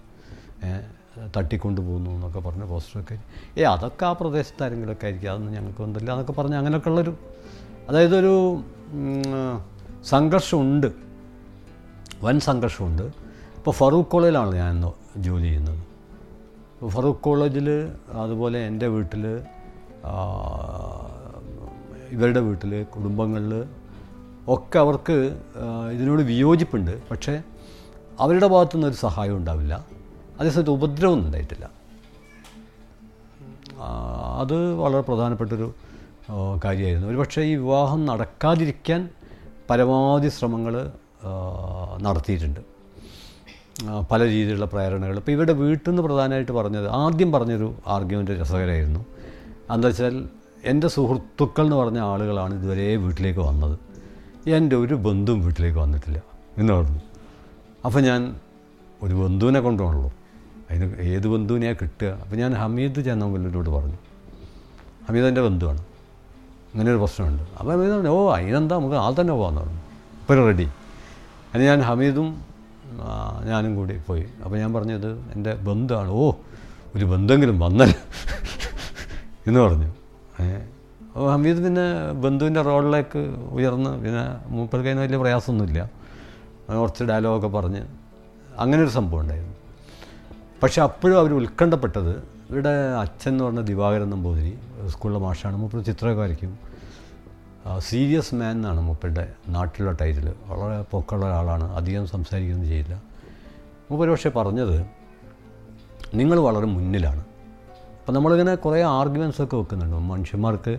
തട്ടിക്കൊണ്ട് 1.38 1.82
പോകുന്നു 1.82 2.10
എന്നൊക്കെ 2.10 2.40
പറഞ്ഞ് 2.40 2.64
പോസ്റ്ററൊക്കെ. 2.64 3.18
ഏ 3.58 3.64
അതൊക്കെ 3.64 4.06
ആ 4.06 4.12
പ്രദേശത്ത് 4.12 4.64
ആരെങ്കിലുമൊക്കെ 4.64 5.06
ആയിരിക്കും. 5.06 5.30
അതൊന്നും 5.30 5.54
ഞങ്ങൾക്ക് 5.54 5.82
വന്നില്ല 5.82 6.12
എന്നൊക്കെ 6.12 6.32
പറഞ്ഞ് 6.32 6.56
അങ്ങനെയൊക്കെ 6.56 6.90
ഉള്ളൊരു 6.90 7.14
അതായത് 7.90 8.16
ഒരു 8.20 8.36
സംഘർഷമുണ്ട്. 10.06 10.88
വൻ 12.24 12.40
സംഘർഷമുണ്ട്. 12.40 13.04
ഇപ്പോൾ 13.58 13.72
ഫറൂഖ് 13.72 14.06
കോളേജിലാണ് 14.06 14.56
ഞാൻ 14.56 14.92
ജോലി 15.18 15.44
ചെയ്യുന്നത്. 15.44 15.80
ഫറൂഖ് 16.90 17.18
കോളേജിൽ 17.18 17.70
അതുപോലെ 18.12 18.60
എന്റെ 18.60 18.88
വീട്ടിൽ 18.88 19.26
ഇവരുടെ 22.12 22.40
വീട്ടിൽ 22.40 22.84
കുടുംബങ്ങളിൽ 22.84 23.66
ഒക്കെ 24.48 24.78
അവർക്ക് 24.80 25.42
ഇതിനോട് 25.94 26.22
വിയോജിപ്പുണ്ട്. 26.22 27.10
പക്ഷേ 27.12 27.42
അവരുടെ 28.20 28.48
ഭാഗത്തുനിന്നൊരു 28.48 28.96
സഹായം 28.96 29.38
ഉണ്ടാവില്ല. 29.38 29.74
അതേസമയത്ത് 30.40 30.74
ഉപദ്രവമൊന്നും 30.78 31.28
ഉണ്ടായിട്ടില്ല. 31.28 31.66
അത് 34.42 34.56
വളരെ 34.82 35.04
പ്രധാനപ്പെട്ടൊരു 35.08 35.68
കാര്യമായിരുന്നു. 36.66 37.08
ഒരു 37.12 37.18
പക്ഷേ 37.22 37.42
ഈ 37.52 37.56
വിവാഹം 37.64 38.00
നടക്കാതിരിക്കാൻ 38.10 39.02
പരമാവധി 39.70 40.30
ശ്രമങ്ങൾ 40.38 40.76
നടത്തിയിട്ടുണ്ട്. 42.06 42.62
പല 44.12 44.22
രീതിയിലുള്ള 44.34 44.66
പ്രേരണകൾ 44.74 45.16
ഇപ്പോൾ 45.20 45.34
ഇവരുടെ 45.36 45.54
വീട്ടിൽ 45.62 45.88
നിന്ന് 45.90 46.04
പ്രധാനമായിട്ട് 46.08 46.54
പറഞ്ഞത് 46.58 46.88
ആദ്യം 47.02 47.30
പറഞ്ഞൊരു 47.36 47.68
ആർഗ്യുമെന്റ് 47.96 48.34
രസകരമായിരുന്നു 48.42 49.02
എന്താ 49.74 49.88
വെച്ചാൽ 49.88 50.16
എന്റെ 50.72 50.88
സുഹൃത്തുക്കൾ 50.96 51.64
എന്ന് 51.66 51.76
പറഞ്ഞ 51.76 52.00
ആളുകളാണ് 52.12 52.54
ഇതുവരെ 52.60 52.86
വീട്ടിലേക്ക് 53.06 53.40
വന്നത്. 53.40 53.76
എന്റെ 54.58 54.76
ഒരു 54.84 54.96
ബന്ധുവും 55.06 55.40
വീട്ടിലേക്ക് 55.46 55.80
വന്നിട്ടില്ല 55.80 56.20
എന്ന് 56.58 56.74
പറഞ്ഞു. 56.74 57.02
അപ്പോൾ 57.86 58.02
ഞാൻ 58.10 58.22
ഒരു 59.04 59.14
ബന്ധുവിനെ 59.14 59.60
കൊണ്ടുപോകണല്ലോ 59.60 60.12
അതിന് 60.74 60.86
ഏത് 61.14 61.28
ബന്ധുവിനെയാണ് 61.34 61.78
കിട്ടുക? 61.82 62.12
അപ്പോൾ 62.24 62.38
ഞാൻ 62.44 62.52
ഹമീദ് 62.62 63.02
ചെന്നമ്പലൂരോട് 63.08 63.70
പറഞ്ഞു. 63.78 63.98
ഹമീദ് 65.08 65.26
എന്റെ 65.32 65.44
ബന്ധുവാണ്. 65.48 65.82
അങ്ങനെ 66.74 66.90
ഒരു 66.92 67.00
പ്രശ്നമുണ്ട്. 67.04 67.44
അപ്പോൾ 67.60 67.72
ഹമീദ് 67.74 67.92
പറഞ്ഞു 67.96 68.12
ഓ 68.18 68.20
അതിനെന്താ? 68.36 68.74
നമുക്ക് 68.80 68.98
ആൾ 69.04 69.14
തന്നെ 69.20 69.34
പോകാമെന്ന് 69.40 69.62
പറഞ്ഞു. 69.62 69.80
ഇപ്പോൾ 70.22 70.46
റെഡി 70.50 70.68
അതിന് 71.50 71.66
ഞാൻ 71.70 71.82
ഹമീദും 71.90 72.30
ഞാനും 73.50 73.72
കൂടി 73.76 73.96
പോയി. 74.08 74.24
അപ്പോൾ 74.44 74.58
ഞാൻ 74.64 74.72
പറഞ്ഞത് 74.74 75.10
എന്റെ 75.36 75.52
ബന്ധുവാണ്. 75.68 76.10
ഓ 76.20 76.24
ഒരു 76.96 77.06
ബന്ധുവെങ്കിലും 77.12 77.58
വന്നല്ല 77.66 77.96
എന്ന് 79.48 79.60
പറഞ്ഞു. 79.66 79.90
അപ്പോൾ 81.14 81.30
ഹമീദ് 81.34 81.60
പിന്നെ 81.66 81.86
ബന്ധുവിന്റെ 82.26 82.62
റോളിലേക്ക് 82.68 83.22
ഉയർന്ന് 83.58 83.92
പിന്നെ 84.04 84.24
മൂപ്പർക്ക് 84.54 84.90
അതിന് 84.90 85.02
വലിയ 85.06 85.18
പ്രയാസമൊന്നുമില്ല. 85.24 85.82
കുറച്ച് 86.82 87.04
ഡയലോഗൊക്കെ 87.10 87.50
പറഞ്ഞ് 87.58 87.82
അങ്ങനെ 88.64 88.80
ഒരു 88.86 88.94
സംഭവം 89.00 89.22
ഉണ്ടായിരുന്നു. 89.24 89.56
പക്ഷെ 90.64 90.82
അപ്പോഴും 90.82 91.20
അവർ 91.20 91.34
ഉത്കണ്ഠപ്പെട്ടത് 91.34 92.12
ഇവിടെ 92.50 92.70
അച്ഛൻ 93.00 93.32
എന്ന് 93.32 93.44
പറഞ്ഞ 93.44 93.62
ദിവാകരൻ 93.62 94.10
നമ്പൂതിരി 94.10 94.60
സ്കൂളിലെ 94.88 95.20
മാഷാണ് 95.20 95.56
മൂപ്പർ 95.56 95.84
ചിത്രമൊക്കെ 95.84 96.22
വരയ്ക്കും. 96.22 96.60
സീരിയസ് 97.80 98.36
മാൻ 98.36 98.52
എന്നാണ് 98.52 98.82
മൂപ്പരുടെ 98.82 99.34
നാട്ടിലുള്ള 99.50 99.98
ടൈറ്റിൽ 100.02 100.34
വളരെ 100.46 100.86
പൊക്കമുള്ള 100.92 101.26
ഒരാളാണ് 101.26 101.76
അധികം 101.76 102.08
സംസാരിക്കുകയൊന്നും 102.08 102.70
ചെയ്യില്ല. 102.70 103.04
മൂപ്പര് 103.92 104.12
പക്ഷേ 104.12 104.30
പറഞ്ഞത് 104.30 104.86
നിങ്ങൾ 106.14 106.40
വളരെ 106.40 106.66
മുന്നിലാണ്. 106.66 107.20
അപ്പം 107.20 108.14
നമ്മളിങ്ങനെ 108.14 108.56
കുറേ 108.56 108.82
ആർഗ്യുമെൻസ് 108.82 109.42
ഒക്കെ 109.44 109.58
വെക്കുന്നുണ്ട്. 109.58 109.96
മനുഷ്യന്മാർക്ക് 109.96 110.78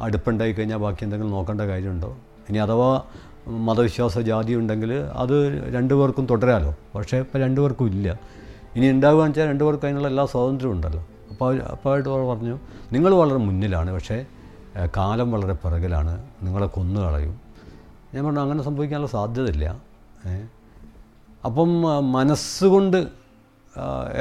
അടുപ്പുണ്ടായി 0.00 0.52
കഴിഞ്ഞാൽ 0.52 0.76
ബാക്കി 0.76 1.04
എന്തെങ്കിലും 1.04 1.32
നോക്കേണ്ട 1.32 1.60
കാര്യമുണ്ടോ? 1.60 2.16
ഇനി 2.48 2.58
അഥവാ 2.58 3.02
മതവിശ്വാസ 3.48 4.18
ജാതി 4.18 4.54
ഉണ്ടെങ്കിൽ 4.54 4.92
അത് 4.94 5.36
രണ്ടു 5.74 5.94
പേർക്കും 5.94 6.26
തുടരാലോ? 6.26 6.74
പക്ഷേ 6.94 7.18
ഇപ്പോൾ 7.18 7.38
രണ്ടു 7.38 7.60
പേർക്കും 7.60 7.86
ഇല്ല. 7.86 8.18
ഇനി 8.76 8.90
ഉണ്ടാവുകയെന്ന് 8.90 9.30
വെച്ചാൽ 9.30 9.48
രണ്ടു 9.48 9.64
പേർക്ക് 9.64 9.84
അതിനുള്ള 9.84 10.08
എല്ലാ 10.08 10.24
സ്വാതന്ത്ര്യവും 10.26 10.74
ഉണ്ടല്ലോ. 10.74 11.00
അപ്പോൾ 11.30 11.60
അവർ 11.62 12.26
പറഞ്ഞു 12.30 12.58
നിങ്ങൾ 12.92 13.14
വളരെ 13.14 13.36
മുന്നിലാണ് 13.36 13.90
പക്ഷേ 13.92 14.24
കാലം 14.96 15.32
വളരെ 15.32 15.52
പിറകിലാണ്. 15.52 16.22
നിങ്ങളെ 16.42 16.66
കൊന്നു 16.66 17.00
കളയും. 17.00 17.40
ഞാൻ 18.14 18.24
പറഞ്ഞു 18.24 18.40
അങ്ങനെ 18.40 18.62
സംഭവിക്കാനുള്ള 18.62 19.10
സാധ്യതയില്ല. 19.10 19.80
അപ്പം 21.44 21.82
മനസ്സുകൊണ്ട് 22.12 22.96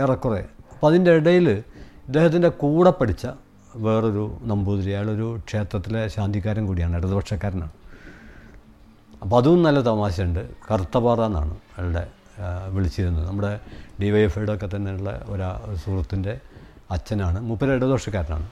ഏറെക്കുറെ. 0.03 0.45
അപ്പം 0.71 0.87
അതിന്റെ 0.87 1.11
ഇടയിൽ 1.11 1.49
ഇദ്ദേഹത്തിന്റെ 1.49 2.49
കൂടെ 2.49 2.91
പഠിച്ച 2.91 3.27
വേറൊരു 3.75 4.37
നമ്പൂതിരി 4.41 4.89
അയാളൊരു 4.89 5.39
ക്ഷേത്രത്തിലെ 5.47 6.07
ശാന്തിക്കാരൻ 6.07 6.65
കൂടിയാണ് 6.67 6.97
ഇടതുപക്ഷക്കാരനാണ്. 6.97 7.71
അപ്പോൾ 9.21 9.35
അതും 9.37 9.63
നല്ല 9.63 9.79
തമാശയുണ്ട്. 9.81 10.49
കറുത്തപാറ 10.71 11.21
എന്നാണ് 11.21 11.53
അയാളുടെ 11.77 12.07
വിളിച്ചിരുന്നത്. 12.75 13.25
നമ്മുടെ 13.29 13.51
ഡി 14.01 14.07
വൈ 14.13 14.21
എഫ് 14.27 14.37
ഐയുടെ 14.39 14.53
ഒക്കെ 14.57 14.67
തന്നെയുള്ള 14.75 15.09
ഒരു 15.33 15.75
സുഹൃത്തിന്റെ 15.83 16.33
അച്ഛനാണ്. 16.95 17.39
മൂപ്പര് 17.49 17.71
ഇടദോഷക്കാരനാണ് 17.79 18.47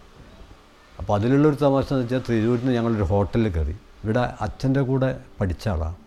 അപ്പോൾ 0.99 1.13
അതിലുള്ളൊരു 1.17 1.57
തമാശ 1.63 1.87
എന്ന് 1.93 2.03
വെച്ചാൽ 2.03 2.21
തിരൂരിൽ 2.27 2.61
നിന്ന് 2.63 2.73
ഞങ്ങളൊരു 2.77 3.07
ഹോട്ടലിൽ 3.11 3.49
കയറി. 3.55 3.75
ഇവിടെ 4.03 4.23
അച്ഛന്റെ 4.45 4.81
കൂടെ 4.89 5.09
പഠിച്ച 5.39 5.65
ആളാണ്. 5.73 5.97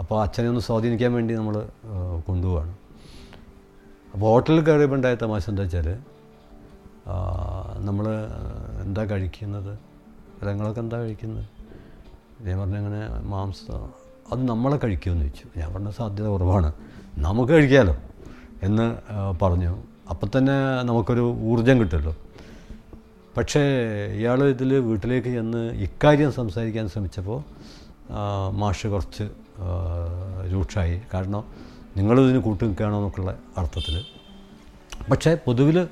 അപ്പോൾ 0.00 0.16
അച്ഛനെ 0.24 0.48
ഒന്ന് 0.52 0.62
സ്വാധീനിക്കാൻ 0.66 1.10
വേണ്ടി 1.16 1.32
നമ്മൾ 1.40 1.56
കൊണ്ടുപോവാണ്. 2.28 2.72
അപ്പോൾ 4.12 4.26
ഹോട്ടലിൽ 4.32 4.62
കയറിയപ്പോൾ 4.68 4.98
ഉണ്ടായ 5.00 5.16
തമാശ 5.24 5.44
എന്താ 5.52 5.62
വെച്ചാൽ 5.66 5.88
നമ്മൾ 7.88 8.06
എന്താ 8.84 9.02
കഴിക്കുന്നത്? 9.10 9.72
നിങ്ങളൊക്കെ 10.48 10.80
എന്താ 10.84 10.98
കഴിക്കുന്നത്? 11.04 11.46
ഞാൻ 12.46 12.56
പറഞ്ഞങ്ങനെ 12.60 13.00
മാംസം 13.32 13.82
അത് 14.32 14.48
നമ്മളെ 14.48 14.76
കഴിക്കുമെന്ന് 14.76 15.24
ചോദിച്ചു. 15.24 15.58
ഞാൻ 15.58 15.74
പറഞ്ഞ 15.74 15.90
സാധ്യത 15.90 16.26
കുറവാണ്. 16.26 16.72
നമുക്ക് 17.18 17.52
കഴിക്കാമല്ലോ 17.52 17.96
എന്ന് 18.62 18.96
പറഞ്ഞു. 19.44 19.82
അപ്പം 20.10 20.28
തന്നെ 20.38 20.82
നമുക്കൊരു 20.82 21.36
ഊർജം 21.40 21.80
കിട്ടുമല്ലോ. 21.80 22.16
പക്ഷേ 23.36 23.60
ഇയാൾ 24.12 24.44
ഇതിൽ 24.44 24.74
വീട്ടിലേക്ക് 24.74 25.28
ചെന്ന് 25.28 25.72
ഇക്കാര്യം 25.72 26.32
സംസാരിക്കാൻ 26.32 26.88
ശ്രമിച്ചപ്പോൾ 26.88 27.44
മാഷ് 28.50 28.86
കുറച്ച് 28.86 29.30
രൂക്ഷമായി 30.52 31.00
കാരണം 31.14 31.44
നിങ്ങളിതിന് 31.96 32.38
കൂട്ടി 32.38 32.66
നിൽക്കുകയാണോ 32.66 32.96
എന്നൊക്കെയുള്ള 32.96 33.34
അർത്ഥത്തിൽ 33.58 34.04
പക്ഷേ 35.10 35.34
പൊതുവിൽ 35.34 35.88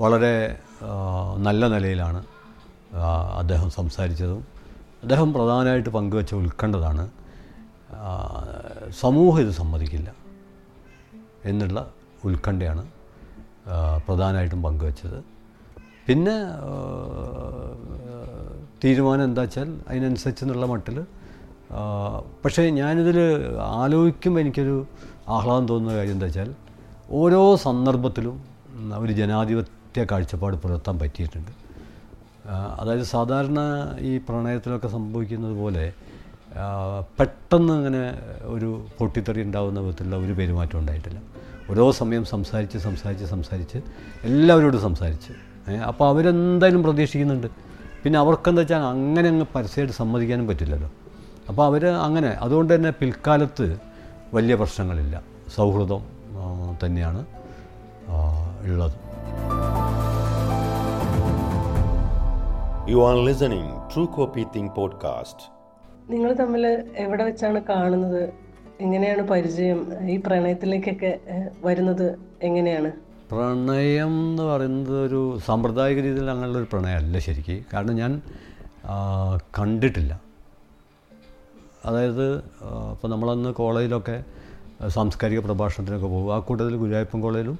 വളരെ 0.00 0.58
നല്ല 1.36 1.68
നിലയിലാണ് 1.68 2.24
അദ്ദേഹം 3.38 3.70
സംസാരിച്ചതും. 3.70 4.46
അദ്ദേഹം 5.02 5.32
പ്രധാനമായിട്ട് 5.32 5.88
പങ്കുവെച്ച 5.88 6.34
ഉത്കണ്ഠതാണ്. 6.34 7.00
ആ, 7.00 7.21
സമൂഹം 9.02 9.40
ഇത് 9.44 9.52
സമ്മതിക്കില്ല 9.60 10.10
എന്നുള്ള 11.50 11.78
ഉത്കണ്ഠയാണ് 12.28 12.82
പ്രധാനമായിട്ടും 14.06 14.60
പങ്കുവച്ചത്. 14.66 15.18
പിന്നെ 16.06 16.36
തീരുമാനം 18.84 19.24
എന്താ 19.28 19.42
വെച്ചാൽ 19.44 19.68
അതിനനുസരിച്ച് 19.88 20.42
എന്നുള്ള 20.44 20.66
മട്ടിൽ 20.72 20.96
പക്ഷേ 22.44 22.62
ഞാനിതിൽ 22.78 23.18
ആലോചിക്കുമ്പോൾ 23.80 24.40
എനിക്കൊരു 24.44 24.76
ആഹ്ലാദം 25.36 25.66
തോന്നുന്ന 25.70 25.94
കാര്യം 25.98 26.16
എന്താ 26.16 26.28
വെച്ചാൽ 26.30 26.50
ഓരോ 27.20 27.42
സന്ദർഭത്തിലും 27.66 28.36
ഒരു 29.04 29.12
ജനാധിപത്യ 29.20 30.04
കാഴ്ചപ്പാട് 30.10 30.56
പുലർത്താൻ 30.62 30.96
പറ്റിയിട്ടുണ്ട്. 31.02 31.52
അതായത് 32.80 33.06
സാധാരണ 33.14 33.60
ഈ 34.08 34.12
പ്രണയത്തിലൊക്കെ 34.28 34.88
സംഭവിക്കുന്നത് 34.96 35.54
പോലെ 35.62 35.84
പെട്ടെന്ന് 37.18 37.72
അങ്ങനെ 37.72 38.02
ഒരു 38.54 38.68
പൊട്ടിത്തെറി 38.98 39.42
ഉണ്ടാകുന്ന 39.42 39.80
വിധത്തിലുള്ള 39.80 40.16
ഒരു 40.24 40.32
പെരുമാറ്റം 40.32 40.78
ഉണ്ടായിട്ടില്ല. 40.78 41.18
ഓരോ 41.70 41.90
സമയം 42.00 42.24
സംസാരിച്ച് 42.24 42.78
സംസാരിച്ച് 42.78 43.26
സംസാരിച്ച് 43.26 43.78
എല്ലാവരോടും 44.28 44.80
സംസാരിച്ച്. 44.80 45.32
അപ്പോൾ 45.90 46.08
അവരെന്തായാലും 46.08 46.82
പ്രതീക്ഷിക്കുന്നുണ്ട്. 46.82 47.46
പിന്നെ 48.04 48.18
അവർക്കെന്താ 48.18 48.60
വെച്ചാൽ 48.62 48.84
അങ്ങനെ 48.94 49.28
അങ്ങ് 49.28 49.46
പരസ്യമായിട്ട് 49.54 49.94
സമ്മതിക്കാനും 50.00 50.46
പറ്റില്ലല്ലോ. 50.48 50.90
അപ്പോൾ 51.48 51.64
അവർ 51.66 51.86
അങ്ങനെ 51.86 52.28
അതുകൊണ്ട് 52.28 52.74
തന്നെ 52.74 52.90
പിൽക്കാലത്ത് 53.00 53.76
വലിയ 54.34 54.54
പ്രശ്നങ്ങളില്ല. 54.54 55.22
സൗഹൃദം 55.56 56.02
തന്നെയാണ് 56.84 57.22
ഉള്ളത്. 58.66 58.98
You 62.92 63.00
are 63.08 63.18
listening 63.26 63.66
True 63.90 64.08
Copy 64.16 64.42
Think 64.54 64.68
podcast. 64.78 65.40
നിങ്ങൾ 66.10 66.32
തമ്മിൽ 66.32 66.66
എവിടെ 66.96 67.24
വെച്ചാണ് 67.24 67.62
കാണുന്നത്? 67.68 68.32
എങ്ങനെയാണ് 68.80 69.22
പരിചയം? 69.22 70.08
ഈ 70.10 70.20
പ്രണയത്തിലേക്കൊക്കെ 70.26 71.20
വരുന്നത് 71.64 72.18
എങ്ങനെയാണ്? 72.42 72.92
പ്രണയം 73.30 74.30
എന്ന് 74.30 74.42
പറയുന്നത് 74.42 75.06
ഒരു 75.06 75.38
സാമ്പ്രദായിക 75.46 76.00
രീതിയിൽ 76.00 76.30
അങ്ങനെയുള്ള 76.30 76.58
ഒരു 76.58 76.66
പ്രണയമല്ല 76.72 77.18
ശരിക്ക്. 77.18 77.62
കാരണം 77.72 77.94
ഞാൻ 77.94 78.20
കണ്ടിട്ടില്ല. 79.58 80.20
അതായത് 81.84 82.36
ഇപ്പോൾ 82.92 83.08
നമ്മളന്ന് 83.08 83.50
കോളേജിലൊക്കെ 83.50 84.24
സാംസ്കാരിക 84.88 85.38
പ്രഭാഷണത്തിനൊക്കെ 85.38 86.06
പോകും. 86.06 86.34
ആ 86.34 86.38
കൂട്ടത്തിൽ 86.38 86.76
ഗുരുവായപ്പൻ 86.76 87.20
കോളേജിലും 87.20 87.58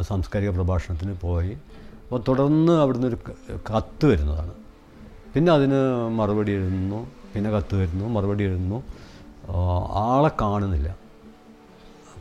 സാംസ്കാരിക 0.00 0.50
പ്രഭാഷണത്തിന് 0.50 1.16
പോയി. 1.22 1.52
അപ്പോൾ 2.04 2.22
തുടർന്ന് 2.28 2.72
അവിടുന്ന് 2.72 3.08
ഒരു 3.08 3.18
കത്ത് 3.70 4.06
വരുന്നതാണ്. 4.06 4.54
പിന്നെ 5.34 5.52
അതിന് 5.52 5.80
മറുപടി 6.18 6.52
എഴുതുന്നു. 6.52 7.21
പിന്നെ 7.34 7.50
കത്ത് 7.50 7.74
വരുന്നു 7.74 8.04
മറുപടി 8.08 8.44
എഴുതുന്നു. 8.44 8.82
ആളെ 9.92 10.30
കാണുന്നില്ല. 10.40 10.96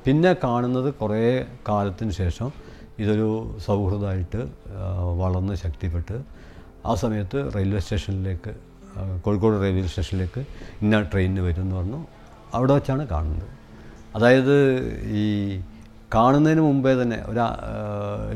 പിന്നെ 0.06 0.34
കാണുന്നത് 0.34 0.94
കുറേ 0.94 1.46
കാലത്തിന് 1.70 2.12
ശേഷം 2.12 2.52
ഇതൊരു 3.00 3.58
സൗഹൃദമായിട്ട് 3.66 4.42
വളർന്ന് 5.20 5.54
ശക്തിപ്പെട്ട് 5.56 6.24
ആ 6.86 6.96
സമയത്ത് 6.96 7.52
റെയിൽവേ 7.56 7.80
സ്റ്റേഷനിലേക്ക് 7.80 8.52
കോഴിക്കോട് 9.22 9.62
റെയിൽവേ 9.62 9.88
സ്റ്റേഷനിലേക്ക് 9.88 10.40
ഇന്ന 10.82 11.02
ട്രെയിനിന് 11.02 11.42
വരും 11.42 11.62
എന്ന് 11.62 11.76
പറഞ്ഞു. 11.76 12.00
അവിടെ 12.54 12.74
വെച്ചാണ് 12.74 13.08
കാണുന്നത്. 13.08 13.50
അതായത് 14.16 14.56
ഈ 15.04 15.26
കാണുന്നതിന് 16.14 16.62
മുമ്പേ 16.62 17.02
തന്നെ 17.02 17.18
ഒരു 17.26 17.40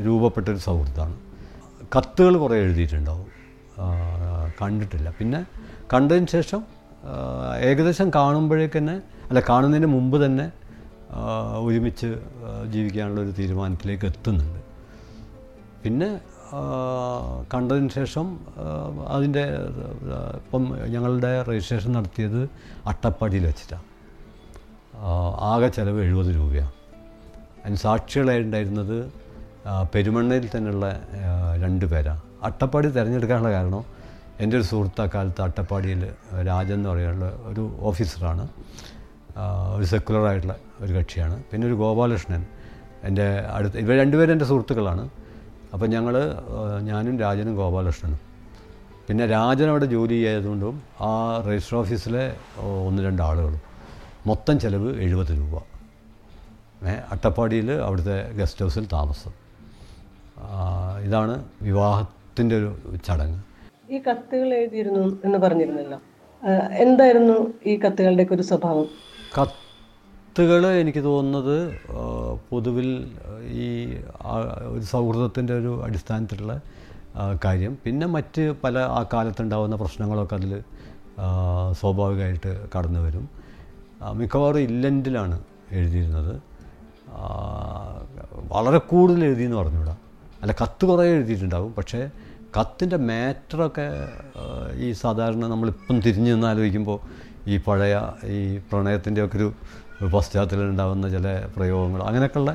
രൂപപ്പെട്ടൊരു 0.04 0.58
സൗഹൃദമാണ്. 0.58 1.16
കത്തുകൾ 1.96 2.36
കുറേ 2.38 2.56
എഴുതിയിട്ടുണ്ടാവും. 2.56 3.26
കണ്ടിട്ടില്ല. 4.62 5.10
പിന്നെ 5.18 5.46
കണ്ടതിന് 5.92 6.28
ശേഷം 6.36 6.60
ഏകദേശം 7.68 8.08
കാണുമ്പോഴേക്ക് 8.14 8.78
തന്നെ 8.78 8.96
അല്ല 9.28 9.40
കാണുന്നതിന് 9.48 9.88
മുമ്പ് 9.96 10.16
തന്നെ 10.24 10.46
ഒരുമിച്ച് 11.66 12.08
ജീവിക്കാനുള്ള 12.72 13.20
ഒരു 13.20 13.32
തീരുമാനത്തിലേക്ക് 13.38 14.06
എത്തുന്നുണ്ട്. 14.12 14.60
പിന്നെ 15.82 16.08
കണ്ടതിന് 17.52 17.90
ശേഷം 17.98 18.26
അതിന്റെ 19.14 19.44
ഇപ്പം 20.40 20.64
ഞങ്ങളുടെ 20.94 21.30
രജിസ്ട്രേഷൻ 21.48 21.92
നടത്തിയത് 21.98 22.40
അട്ടപ്പാടിയിൽ 22.92 23.44
വെച്ചിട്ടാണ് 23.46 23.86
ആകെ 25.50 25.68
ചിലവ് 25.76 26.00
എഴുപത് 26.06 26.30
രൂപയാണ്. 26.38 26.72
അതിന് 27.62 27.80
സാക്ഷികളായി 27.86 28.40
ഉണ്ടായിരുന്നത് 28.46 28.98
പെരുമണ്ണയിൽ 29.94 30.46
തന്നെയുള്ള 30.56 30.86
രണ്ട് 31.64 31.86
പേരാണ് 31.92 32.22
അട്ടപ്പാടി 32.48 32.88
തിരഞ്ഞെടുക്കാനുള്ള 32.96 33.50
കാരണം 33.58 33.84
എന്റെ 34.40 34.56
ഒരു 34.56 34.64
സുഹൃത്ത് 34.64 35.00
അക്കാലത്ത് 35.00 35.42
അട്ടപ്പാടിയിൽ 35.42 36.12
രാജൻ 36.46 36.74
എന്ന് 36.74 36.88
പറയുന്ന 36.88 37.24
ഒരു 37.24 37.76
ഓഫീസറാണ്. 37.80 38.48
ഒരു 39.76 39.84
സെക്കുലറായിട്ടുള്ള 39.84 40.56
ഒരു 40.80 40.92
കക്ഷിയാണ്. 40.92 41.44
പിന്നെ 41.52 41.66
ഒരു 41.66 41.74
ഗോപാലകൃഷ്ണൻ. 41.74 42.46
എന്റെ 43.04 43.38
അടുത്ത് 43.38 43.76
ഇവർ 43.78 43.98
രണ്ടുപേരും 43.98 44.32
എന്റെ 44.32 44.44
സുഹൃത്തുക്കളാണ്. 44.44 45.08
അപ്പം 45.72 45.90
ഞങ്ങൾ 45.90 46.14
ഞാനും 46.80 47.20
രാജനും 47.20 47.56
ഗോപാലകൃഷ്ണനും. 47.56 48.20
പിന്നെ 49.08 49.26
രാജൻ 49.26 49.68
അവിടെ 49.68 49.84
ജോലി 49.84 50.14
ചെയ്തതുകൊണ്ടും 50.14 50.82
ആ 51.00 51.42
രജിസ്റ്റർ 51.48 51.76
ഓഫീസിലെ 51.76 52.36
ഒന്ന് 52.86 53.02
രണ്ട് 53.02 53.22
ആളുകളും. 53.22 53.60
മൊത്തം 54.26 54.60
ചിലവ് 54.60 55.00
എഴുപത് 55.00 55.30
രൂപ. 55.30 55.62
അട്ടപ്പാടിയിൽ 57.12 57.72
അവിടുത്തെ 57.72 58.32
ഗസ്റ്റ് 58.32 58.62
ഹൗസിൽ 58.62 58.86
താമസം. 58.92 59.32
ഇതാണ് 61.00 61.44
വിവാഹത്തിന്റെ 61.62 62.56
ഒരു 62.56 62.76
ചടങ്ങ്. 63.06 63.55
ഈ 63.90 63.98
കത്തുകൾ 63.98 64.54
എഴുതിയിരുന്നു 64.54 65.20
എന്ന് 65.24 65.38
പറഞ്ഞിരുന്നല്ലോ. 65.38 65.98
എന്തായിരുന്നു 66.84 67.54
ഈ 67.66 67.76
കത്തുകളുടെ 67.76 68.26
ഒരു 68.30 68.42
സ്വഭാവം? 68.42 68.88
കത്തുകൾ 69.36 70.66
എനിക്ക് 70.66 71.02
തോന്നുന്നത് 71.04 71.80
പൊതുവിൽ 72.50 72.88
ഈ 73.62 73.68
ഒരു 74.74 74.84
സൗഹൃദത്തിന്റെ 74.84 75.52
ഒരു 75.58 75.82
അടിസ്ഥാനത്തിലുള്ള 75.84 76.60
കാര്യം. 77.44 77.78
പിന്നെ 77.84 78.06
മറ്റ് 78.06 78.54
പല 78.64 78.78
ആ 78.78 79.06
കാലത്തുണ്ടാകുന്ന 79.12 79.76
പ്രശ്നങ്ങളൊക്കെ 79.76 80.34
അതിൽ 80.34 80.52
സ്വാഭാവികമായിട്ട് 81.72 82.50
കടന്നു 82.76 83.00
വരും. 83.00 83.28
മിക്കവാറും 84.12 84.58
ഇല്ലൻഡിലാണ് 84.58 85.36
എഴുതിയിരുന്നത്. 85.70 86.32
വളരെ 88.52 88.78
കൂടുതൽ 88.78 89.24
എഴുതിയെന്ന് 89.24 89.56
പറഞ്ഞുകൂടാ. 89.56 89.96
അല്ല 90.42 90.54
കത്ത് 90.62 90.86
കുറേ 90.86 91.04
എഴുതിയിട്ടുണ്ടാവും 91.08 91.74
പക്ഷേ 91.74 92.10
കത്തിന്റെ 92.56 92.98
മാറ്ററൊക്കെ 93.08 93.86
ഈ 94.84 94.88
സാധാരണ 95.02 95.44
നമ്മളിപ്പം 95.52 95.96
തിരിഞ്ഞു 96.06 96.30
നിന്ന് 96.34 96.46
ആലോചിക്കുമ്പോൾ 96.50 96.98
ഈ 97.52 97.56
പഴയ 97.66 97.94
ഈ 98.36 98.38
പ്രണയത്തിന്റെ 98.68 99.20
ഒക്കെ 99.24 99.36
ഒരു 99.38 99.48
പശ്ചാത്തലം 100.14 100.70
ഉണ്ടാകുന്ന 100.72 101.06
ചില 101.16 101.26
പ്രയോഗങ്ങൾ 101.56 102.00
അങ്ങനെയൊക്കെയുള്ള 102.08 102.52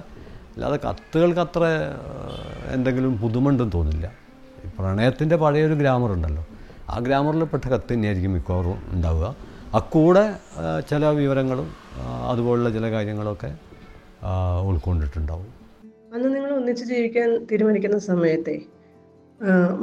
അല്ലാതെ 0.54 0.78
കത്തുകൾക്ക് 0.86 1.42
അത്ര 1.46 1.64
എന്തെങ്കിലും 2.76 3.14
പുതുമുണ്ടെന്ന് 3.22 3.74
തോന്നില്ല. 3.78 4.08
പ്രണയത്തിന്റെ 4.78 5.36
പഴയൊരു 5.44 5.76
ഗ്രാമർ 5.82 6.10
ഉണ്ടല്ലോ 6.16 6.44
ആ 6.90 6.98
ഗ്രാമറിൽ 7.06 7.44
പെട്ട 7.54 7.66
കത്ത് 7.74 7.92
തന്നെയായിരിക്കും 7.94 8.34
മിക്കവാറും 8.38 8.80
ഉണ്ടാവുക. 8.96 9.26
അക്കൂടെ 9.80 10.26
ചില 10.90 11.06
വിവരങ്ങളും 11.20 11.68
അതുപോലുള്ള 12.32 12.70
ചില 12.78 12.86
കാര്യങ്ങളൊക്കെ 12.96 13.50
ഉൾക്കൊണ്ടിട്ടുണ്ടാവും. 14.70 15.50
അന്ന് 16.16 16.28
നിങ്ങൾ 16.36 16.52
ഒന്നിച്ച് 16.60 16.86
ജീവിക്കാൻ 16.92 17.30
തീരുമാനിക്കുന്ന 17.50 18.00
സമയത്തെ 18.12 18.56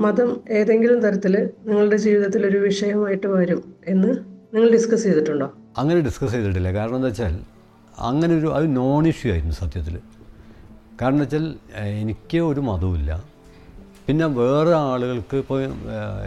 മതം 0.04 0.28
ഏതെങ്കിലും 0.58 0.98
തരത്തിൽ 1.04 1.34
നിങ്ങളുടെ 1.68 1.96
ജീവിതത്തിൽ 1.96 2.42
ഒരു 2.46 2.58
വിഷയമായിട്ട് 2.66 3.26
വരും 3.26 3.62
എന്ന് 3.92 4.10
നിങ്ങൾ 4.54 4.68
ഡിസ്കസ് 4.76 5.02
ചെയ്തിട്ടുണ്ടോ? 5.02 5.48
അങ്ങനെ 5.78 6.00
ഡിസ്കസ് 6.00 6.32
ചെയ്തിട്ടില്ല. 6.32 6.70
കാരണം 6.78 6.96
എന്താ 6.96 7.08
വെച്ചാൽ 7.08 7.34
അങ്ങനെ 8.08 8.32
ഒരു 8.40 8.48
അത് 8.58 8.76
നോൺ 8.76 9.08
ഇഷ്യൂ 9.08 9.28
ആയിരുന്നു 9.32 9.56
സത്യത്തിൽ 9.62 9.96
കാരണം 11.00 11.18
വെച്ചാൽ 11.18 11.46
എനിക്ക് 12.02 12.38
ഒരു 12.50 12.60
മതവുമില്ല. 12.68 13.10
പിന്നെ 14.06 14.26
വേറെ 14.40 14.72
ആളുകൾക്ക് 14.72 15.36
ഇപ്പോൾ 15.36 15.60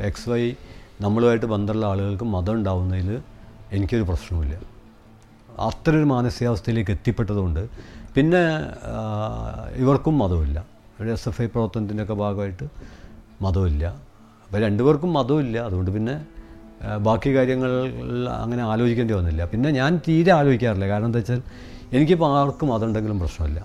എക്സ് 0.10 0.30
വൈ 0.30 0.44
നമ്മളുമായിട്ട് 1.02 1.46
ബന്ധമുള്ള 1.46 1.86
ആളുകൾക്ക് 1.86 2.24
മതം 2.36 2.54
ഉണ്ടാവുന്നതിൽ 2.54 3.10
എനിക്കൊരു 3.76 4.06
പ്രശ്നവുമില്ല. 4.12 4.56
അത്ര 5.68 5.92
ഒരു 6.00 6.08
മാനസികാവസ്ഥയിലേക്ക് 6.16 6.92
എത്തിപ്പെട്ടതുകൊണ്ട് 6.92 7.64
പിന്നെ 8.16 8.44
ഇവർക്കും 9.84 10.16
മതമില്ല 10.20 10.60
ഒരു 11.02 11.10
എസ് 11.10 11.28
എഫ് 11.30 11.42
ഐ 11.42 11.46
പ്രവർത്തനത്തിന്റെയൊക്കെ 11.46 12.14
ഭാഗമായിട്ട് 12.14 12.66
മതമില്ല 13.42 13.86
അപ്പോൾ 14.46 14.62
രണ്ടുപേർക്കും 14.62 15.14
മതമില്ല 15.14 15.58
അതുകൊണ്ട് 15.60 15.92
പിന്നെ 15.92 16.16
ബാക്കി 16.98 17.36
കാര്യങ്ങൾ 17.36 17.72
അങ്ങനെ 18.30 18.64
ആലോചിക്കേണ്ടി 18.64 19.14
വന്നില്ല. 19.14 19.46
പിന്നെ 19.46 19.70
ഞാൻ 19.72 19.92
തീരെ 20.08 20.32
ആലോചിക്കാറില്ല. 20.32 20.88
കാരണം 20.88 21.06
എന്താ 21.06 21.20
വെച്ചാൽ 21.20 21.42
എനിക്കിപ്പോൾ 21.94 22.40
ആർക്കും 22.40 22.68
മതം 22.70 22.88
ഉണ്ടെങ്കിലും 22.88 23.20
പ്രശ്നമില്ല. 23.20 23.60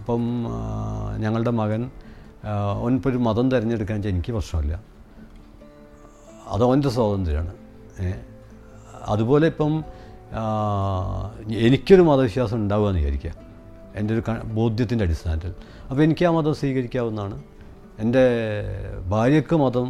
അപ്പം 0.00 0.22
ഞങ്ങളുടെ 1.22 1.50
മകൻ 1.50 1.90
അവനിപ്പോൾ 2.44 3.10
ഒരു 3.10 3.18
മതം 3.18 3.50
തിരഞ്ഞെടുക്കാൻ 3.50 3.96
വെച്ചാൽ 3.98 4.10
എനിക്ക് 4.10 4.32
പ്രശ്നമില്ല. 4.32 4.74
അത് 6.46 6.62
അവന്റെ 6.64 6.88
സ്വാതന്ത്ര്യമാണ്. 6.88 7.52
അതുപോലെ 9.06 9.46
ഇപ്പം 9.46 9.84
എനിക്കൊരു 11.66 12.02
മതവിശ്വാസം 12.02 12.56
ഉണ്ടാവുക 12.56 12.88
എന്ന് 12.88 13.00
വിചാരിക്കുക. 13.00 13.32
എന്റെ 13.96 14.14
ഒരു 14.14 14.22
ബോധ്യത്തിന്റെ 14.44 15.04
അടിസ്ഥാനത്തിൽ. 15.04 15.52
അപ്പോൾ 15.90 16.02
എനിക്ക് 16.02 16.24
ആ 16.24 16.30
മതം 16.30 16.54
സ്വീകരിക്കാവുന്നതാണ്. 16.54 17.36
എന്റെ 17.98 18.24
ഭാര്യയ്ക്ക് 19.08 19.56
മതം 19.56 19.86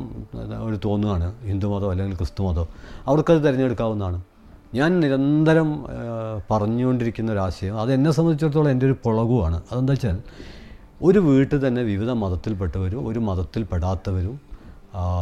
ഒരു 0.66 0.76
തോന്നുകയാണ്. 0.84 1.26
ഹിന്ദു 1.46 1.66
മതം 1.66 1.90
അല്ലെങ്കിൽ 1.90 2.16
ക്രിസ്തു 2.16 2.42
മതം. 2.42 2.66
അവർക്കത് 3.06 3.40
തിരഞ്ഞെടുക്കാവുന്നതാണ്. 3.46 4.18
ഞാൻ 4.74 5.00
നിരന്തരം 5.00 5.68
പറഞ്ഞുകൊണ്ടിരിക്കുന്ന 6.50 7.32
ഒരാശയം 7.32 7.80
അത് 7.80 7.90
എന്നെ 7.92 8.10
സംബന്ധിച്ചിടത്തോളം 8.10 8.70
എന്റെ 8.70 8.86
ഒരു 8.86 8.96
പുളകുമാണ് 9.04 9.58
അതെന്താ 9.72 9.92
വെച്ചാൽ 9.92 10.16
ഒരു 11.02 11.18
വീട്ടിൽ 11.18 11.58
തന്നെ 11.66 11.82
വിവിധ 11.82 12.10
മതത്തിൽപ്പെട്ടവരും 12.22 13.08
ഒരു 13.08 13.18
മതത്തിൽപ്പെടാത്തവരും 13.18 14.40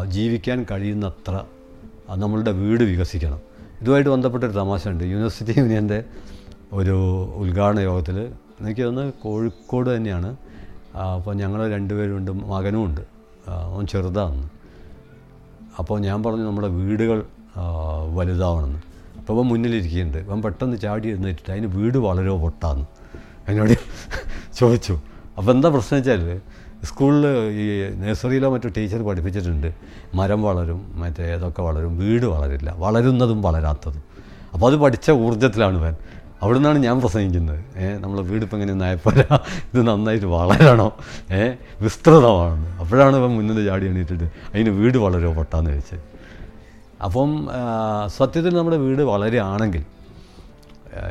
ജീവിക്കാൻ 0.09 0.67
കഴിയുന്നത്ര 0.71 1.35
നമ്മളുടെ 2.23 2.53
വീട് 2.53 2.85
വികസിക്കണം. 2.85 3.41
ഇതുമായിട്ട് 3.81 4.11
ബന്ധപ്പെട്ടൊരു 4.11 4.53
തമാശ 4.53 4.89
ഉണ്ട് 4.89 5.05
യൂണിവേഴ്സിറ്റി 5.05 5.55
യൂണിയന്റെ 5.59 6.05
ഒരു 6.73 6.95
ഉദ്ഘാടന 7.43 7.81
യോഗത്തിൽ 7.81 8.19
എനിക്ക് 8.61 8.85
കോഴിക്കോട് 9.23 9.97
തന്നെയാണ് 9.97 10.31
അപ്പോൾ 11.05 11.35
ഞങ്ങൾ 11.35 11.61
രണ്ടുപേരുണ്ട് 11.75 12.31
മകനും 12.31 12.85
ഉണ്ട് 12.85 13.01
അവൻ 13.49 13.87
ചെറുതാണ്. 13.87 14.43
അപ്പോൾ 15.79 16.01
ഞാൻ 16.01 16.23
പറഞ്ഞു 16.23 16.43
നമ്മുടെ 16.43 16.69
വീടുകൾ 16.69 17.19
വലുതാവണമെന്ന് 18.19 18.81
അപ്പോൾ 19.19 19.33
അവൻ 19.37 19.47
മുന്നിലിരിക്കുന്നുണ്ട്. 19.49 20.19
അവൻ 20.19 20.43
പെട്ടെന്ന് 20.43 20.77
ചാടി 20.77 21.09
എഴുന്നേറ്റിട്ട് 21.09 21.51
അതിന് 21.53 21.67
വീട് 21.67 21.99
വളരെ 21.99 22.31
പൊട്ടാന്ന്. 22.31 22.87
എന്നോട് 23.49 23.75
ചോദിച്ചു. 24.59 24.95
അപ്പോൾ 25.39 25.53
എന്താ 25.53 25.69
പ്രശ്നം 25.69 25.97
വെച്ചാൽ 25.99 26.41
സ്കൂളിൽ 26.85 27.27
ഈ 27.63 27.65
നഴ്സറിയിലോ 28.03 28.53
മറ്റോ 28.53 28.69
ടീച്ചർ 28.77 29.01
പഠിപ്പിച്ചിട്ടുണ്ട്. 29.07 29.75
മരം 30.15 30.43
വളരും 30.43 30.81
മറ്റേ 31.01 31.25
ഏതൊക്കെ 31.35 31.63
വളരും 31.63 31.99
വീട് 31.99 32.27
വളരില്ല. 32.27 32.75
വളരുന്നതും 32.79 33.43
വളരാത്തതും. 33.43 34.03
അപ്പോൾ 34.55 34.67
അത് 34.73 34.77
പഠിച്ച 34.81 35.11
ഊർജത്തിലാണ് 35.11 35.77
ഇവൻ. 35.79 35.95
അവിടെ 36.43 36.57
നിന്നാണ് 36.59 36.79
ഞാൻ 36.87 36.97
പ്രസംഗിക്കുന്നത്. 37.03 37.61
ഏ 37.83 37.87
നമ്മളെ 38.03 38.23
വീട് 38.31 38.43
ഇപ്പം 38.47 38.57
എങ്ങനെ 38.59 38.75
നായപ്പര 38.81 39.21
ഇത് 39.73 39.81
നന്നായിട്ട് 39.89 40.29
വളരണോ. 40.35 40.89
ഏ 41.39 41.41
വിസ്തൃതമാണ് 41.85 42.67
അപ്പോഴാണ് 42.81 43.17
ഇപ്പം 43.21 43.33
മുന്നിൽ 43.37 43.59
ചാടി 43.69 43.87
എണീറ്റിട്ട് 43.93 44.27
അതിന് 44.53 44.73
വീട് 44.81 44.99
വളരെ 45.05 45.31
പൊട്ടാന്ന് 45.39 45.71
ചോദിച്ചത്. 45.71 46.03
അപ്പം 47.07 47.31
സത്യത്തിൽ 48.19 48.53
നമ്മുടെ 48.59 48.79
വീട് 48.85 49.03
വളരുകയാണെങ്കിൽ 49.13 49.85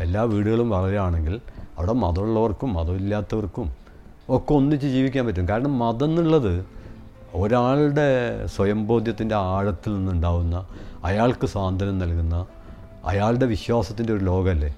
എല്ലാ 0.06 0.22
വീടുകളും 0.34 0.70
വളരുകയാണെങ്കിൽ 0.76 1.36
അവിടെ 1.78 1.94
മതമുള്ളവർക്കും 2.04 2.70
മതമില്ലാത്തവർക്കും 2.74 3.68
ഒക്കെ 4.36 4.52
ഒന്നിച്ച് 4.54 4.88
ജീവിക്കാൻ 4.88 5.24
പറ്റും. 5.26 5.46
കാരണം 5.50 5.74
മതം 5.80 6.10
എന്നുള്ളത് 6.10 6.54
ഒരാളുടെ 7.44 8.08
സ്വയംബോധ്യത്തിന്റെ 8.56 9.36
ആഴത്തിൽ 9.36 9.92
നിന്നുണ്ടാവുന്ന 9.98 10.56
അയാൾക്ക് 11.10 11.48
സാന്ത്വനം 11.48 11.98
നൽകുന്ന 12.00 12.36
അയാളുടെ 13.12 13.46
വിശ്വാസത്തിന്റെ 13.46 14.12
ഒരു 14.14 14.24
ലോകമല്ലേ? 14.30 14.72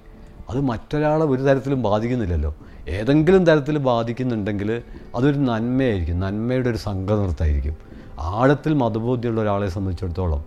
അത് 0.50 0.62
മറ്റൊരാളെ 0.62 1.26
ഒരു 1.26 1.42
തരത്തിലും 1.42 1.82
ബാധിക്കുന്നില്ലല്ലോ. 1.84 2.56
ഏതെങ്കിലും 2.90 3.46
തരത്തിൽ 3.46 3.78
ബാധിക്കുന്നുണ്ടെങ്കിൽ 3.78 4.82
അതൊരു 5.16 5.38
നന്മയായിരിക്കും. 5.38 6.20
നന്മയുടെ 6.20 6.70
ഒരു 6.70 6.78
സംഘനൃത്തമായിരിക്കും 6.78 7.76
ആഴത്തിൽ 8.20 8.74
മതബോധ്യമുള്ള 8.74 9.42
ഒരാളെ 9.42 9.68
സംബന്ധിച്ചിടത്തോളം 9.70 10.46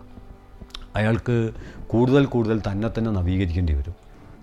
അയാൾക്ക് 0.95 1.51
കൂടുതൽ 1.87 2.25
കൂടുതൽ 2.25 2.61
തന്നെ 2.71 2.89
തന്നെ 2.97 3.11
നവീകരിക്കേണ്ടി 3.11 3.73
വരും. 3.73 3.95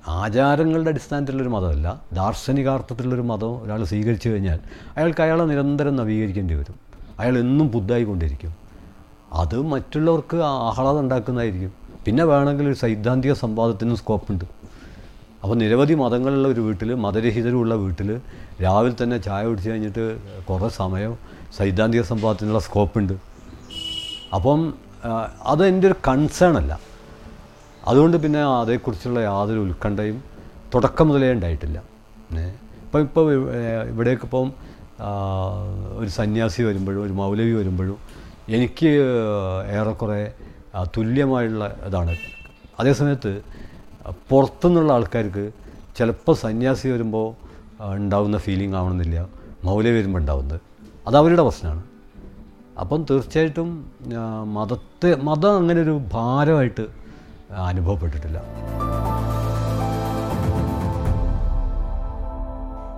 ആചാരങ്ങളുടെ 0.09 0.90
അടിസ്ഥാനത്തിലുള്ളൊരു 0.90 1.49
മതമല്ല. 1.49 2.03
ദാർശനികാർത്ഥത്തിലുള്ളൊരു 2.12 3.23
മതം 3.23 3.62
ഒരാൾ 3.62 3.85
സ്വീകരിച്ചു 3.85 4.29
കഴിഞ്ഞാൽ 4.29 4.59
അയാൾക്ക് 4.97 5.23
അയാളെ 5.23 5.44
നിരന്തരം 5.44 5.97
നവീകരിക്കേണ്ടി 5.97 6.55
വരും. 6.55 6.75
അയാൾ 7.18 7.38
എന്നും 7.38 7.71
ബുദ്ധായിക്കൊണ്ടിരിക്കും. 7.71 8.55
അത് 9.33 9.62
മറ്റുള്ളവർക്ക് 9.62 10.37
ആഹ്ലാദം 10.37 11.01
ഉണ്ടാക്കുന്നതായിരിക്കും. 11.01 11.73
പിന്നെ 12.05 12.25
വേണമെങ്കിൽ 12.25 12.66
ഒരു 12.66 12.75
സൈദ്ധാന്തിക 12.75 13.33
സംവാദത്തിനും 13.33 13.97
സ്കോപ്പുണ്ട് 13.97 14.44
അപ്പോൾ 15.42 15.57
നിരവധി 15.62 15.94
മതങ്ങളുള്ള 16.03 16.46
ഒരു 16.55 16.62
വീട്ടിൽ 16.66 16.90
മതരഹിതരുള്ള 17.05 17.74
വീട്ടിൽ 17.83 18.09
രാവിലെ 18.64 18.94
തന്നെ 19.03 19.18
ചായ 19.27 19.42
കുടിച്ച് 19.48 19.70
കഴിഞ്ഞിട്ട് 19.70 20.05
കുറേ 20.48 20.68
സമയം 20.83 21.12
സൈദ്ധാന്തിക 21.59 22.03
സ്കോപ്പ് 22.09 22.61
സ്കോപ്പുണ്ട്. 22.66 23.14
അപ്പം 24.37 24.61
അത് 25.53 25.62
എന്റെ 25.66 25.87
ഒരു 25.90 25.96
കൺസേൺ 26.09 26.55
അല്ല. 26.61 26.72
അതുകൊണ്ട് 27.90 28.16
പിന്നെ 28.24 28.40
അതേക്കുറിച്ചുള്ള 28.62 29.20
യാതൊരു 29.29 29.61
ഉത്കണ്ഠയും 29.66 30.18
തുടക്കം 30.74 31.07
മുതലേ 31.09 31.29
ഉണ്ടായിട്ടില്ല. 31.37 31.79
ഇപ്പം 32.87 33.01
ഇപ്പോൾ 33.07 33.27
ഇവിടേക്ക് 33.90 34.27
ഇപ്പം 34.29 34.48
ഒരു 36.01 36.11
സന്യാസി 36.18 36.61
വരുമ്പോഴും 36.62 37.01
ഒരു 37.07 37.14
മൗലവി 37.20 37.55
വരുമ്പോഴും 37.61 37.98
എനിക്ക് 38.57 38.90
ഏറെക്കുറെ 39.79 40.20
തുല്യമായുള്ള 40.96 41.64
ഇതാണ്. 41.88 42.14
അതേസമയത്ത് 42.81 43.33
പുറത്തുനിന്നുള്ള 44.31 44.92
ആൾക്കാർക്ക് 44.92 45.53
ചിലപ്പോൾ 45.99 46.35
സന്യാസി 46.35 46.88
വരുമ്പോൾ 46.88 47.35
ഉണ്ടാവുന്ന 47.94 48.38
ഫീലിംഗ് 48.38 48.77
ആവണമെന്നില്ല. 48.77 49.29
മൗലവി 49.64 49.97
വരുമ്പോൾ 49.99 50.18
ഉണ്ടാവുന്നത്. 50.18 50.61
അത് 51.07 51.16
അവരുടെ 51.16 51.42
പ്രശ്നമാണ്. 51.42 51.83
അപ്പം 52.81 53.07
തീർച്ചയായിട്ടും 53.11 53.92
മതത്തെ 54.55 55.14
മതം 55.14 55.57
അങ്ങനെ 55.57 55.81
ഒരു 55.81 56.01
ഭാരമായിട്ട് 56.12 56.87
അനുഭവപ്പെട്ടിട്ടില്ല. 57.57 58.42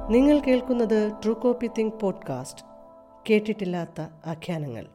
നിങ്ങൾ 0.09 0.39
കേൾക്കുന്നത് 0.39 1.13
ട്രൂ 1.25 1.33
കോപ്പി 1.35 1.71
തിങ്ക് 1.79 2.01
പോഡ്കാസ്റ്റ് 2.01 2.63
കേട്ടിട്ടില്ലാത്ത 3.31 4.01
ആഖ്യാനങ്ങൾ. 4.27 4.87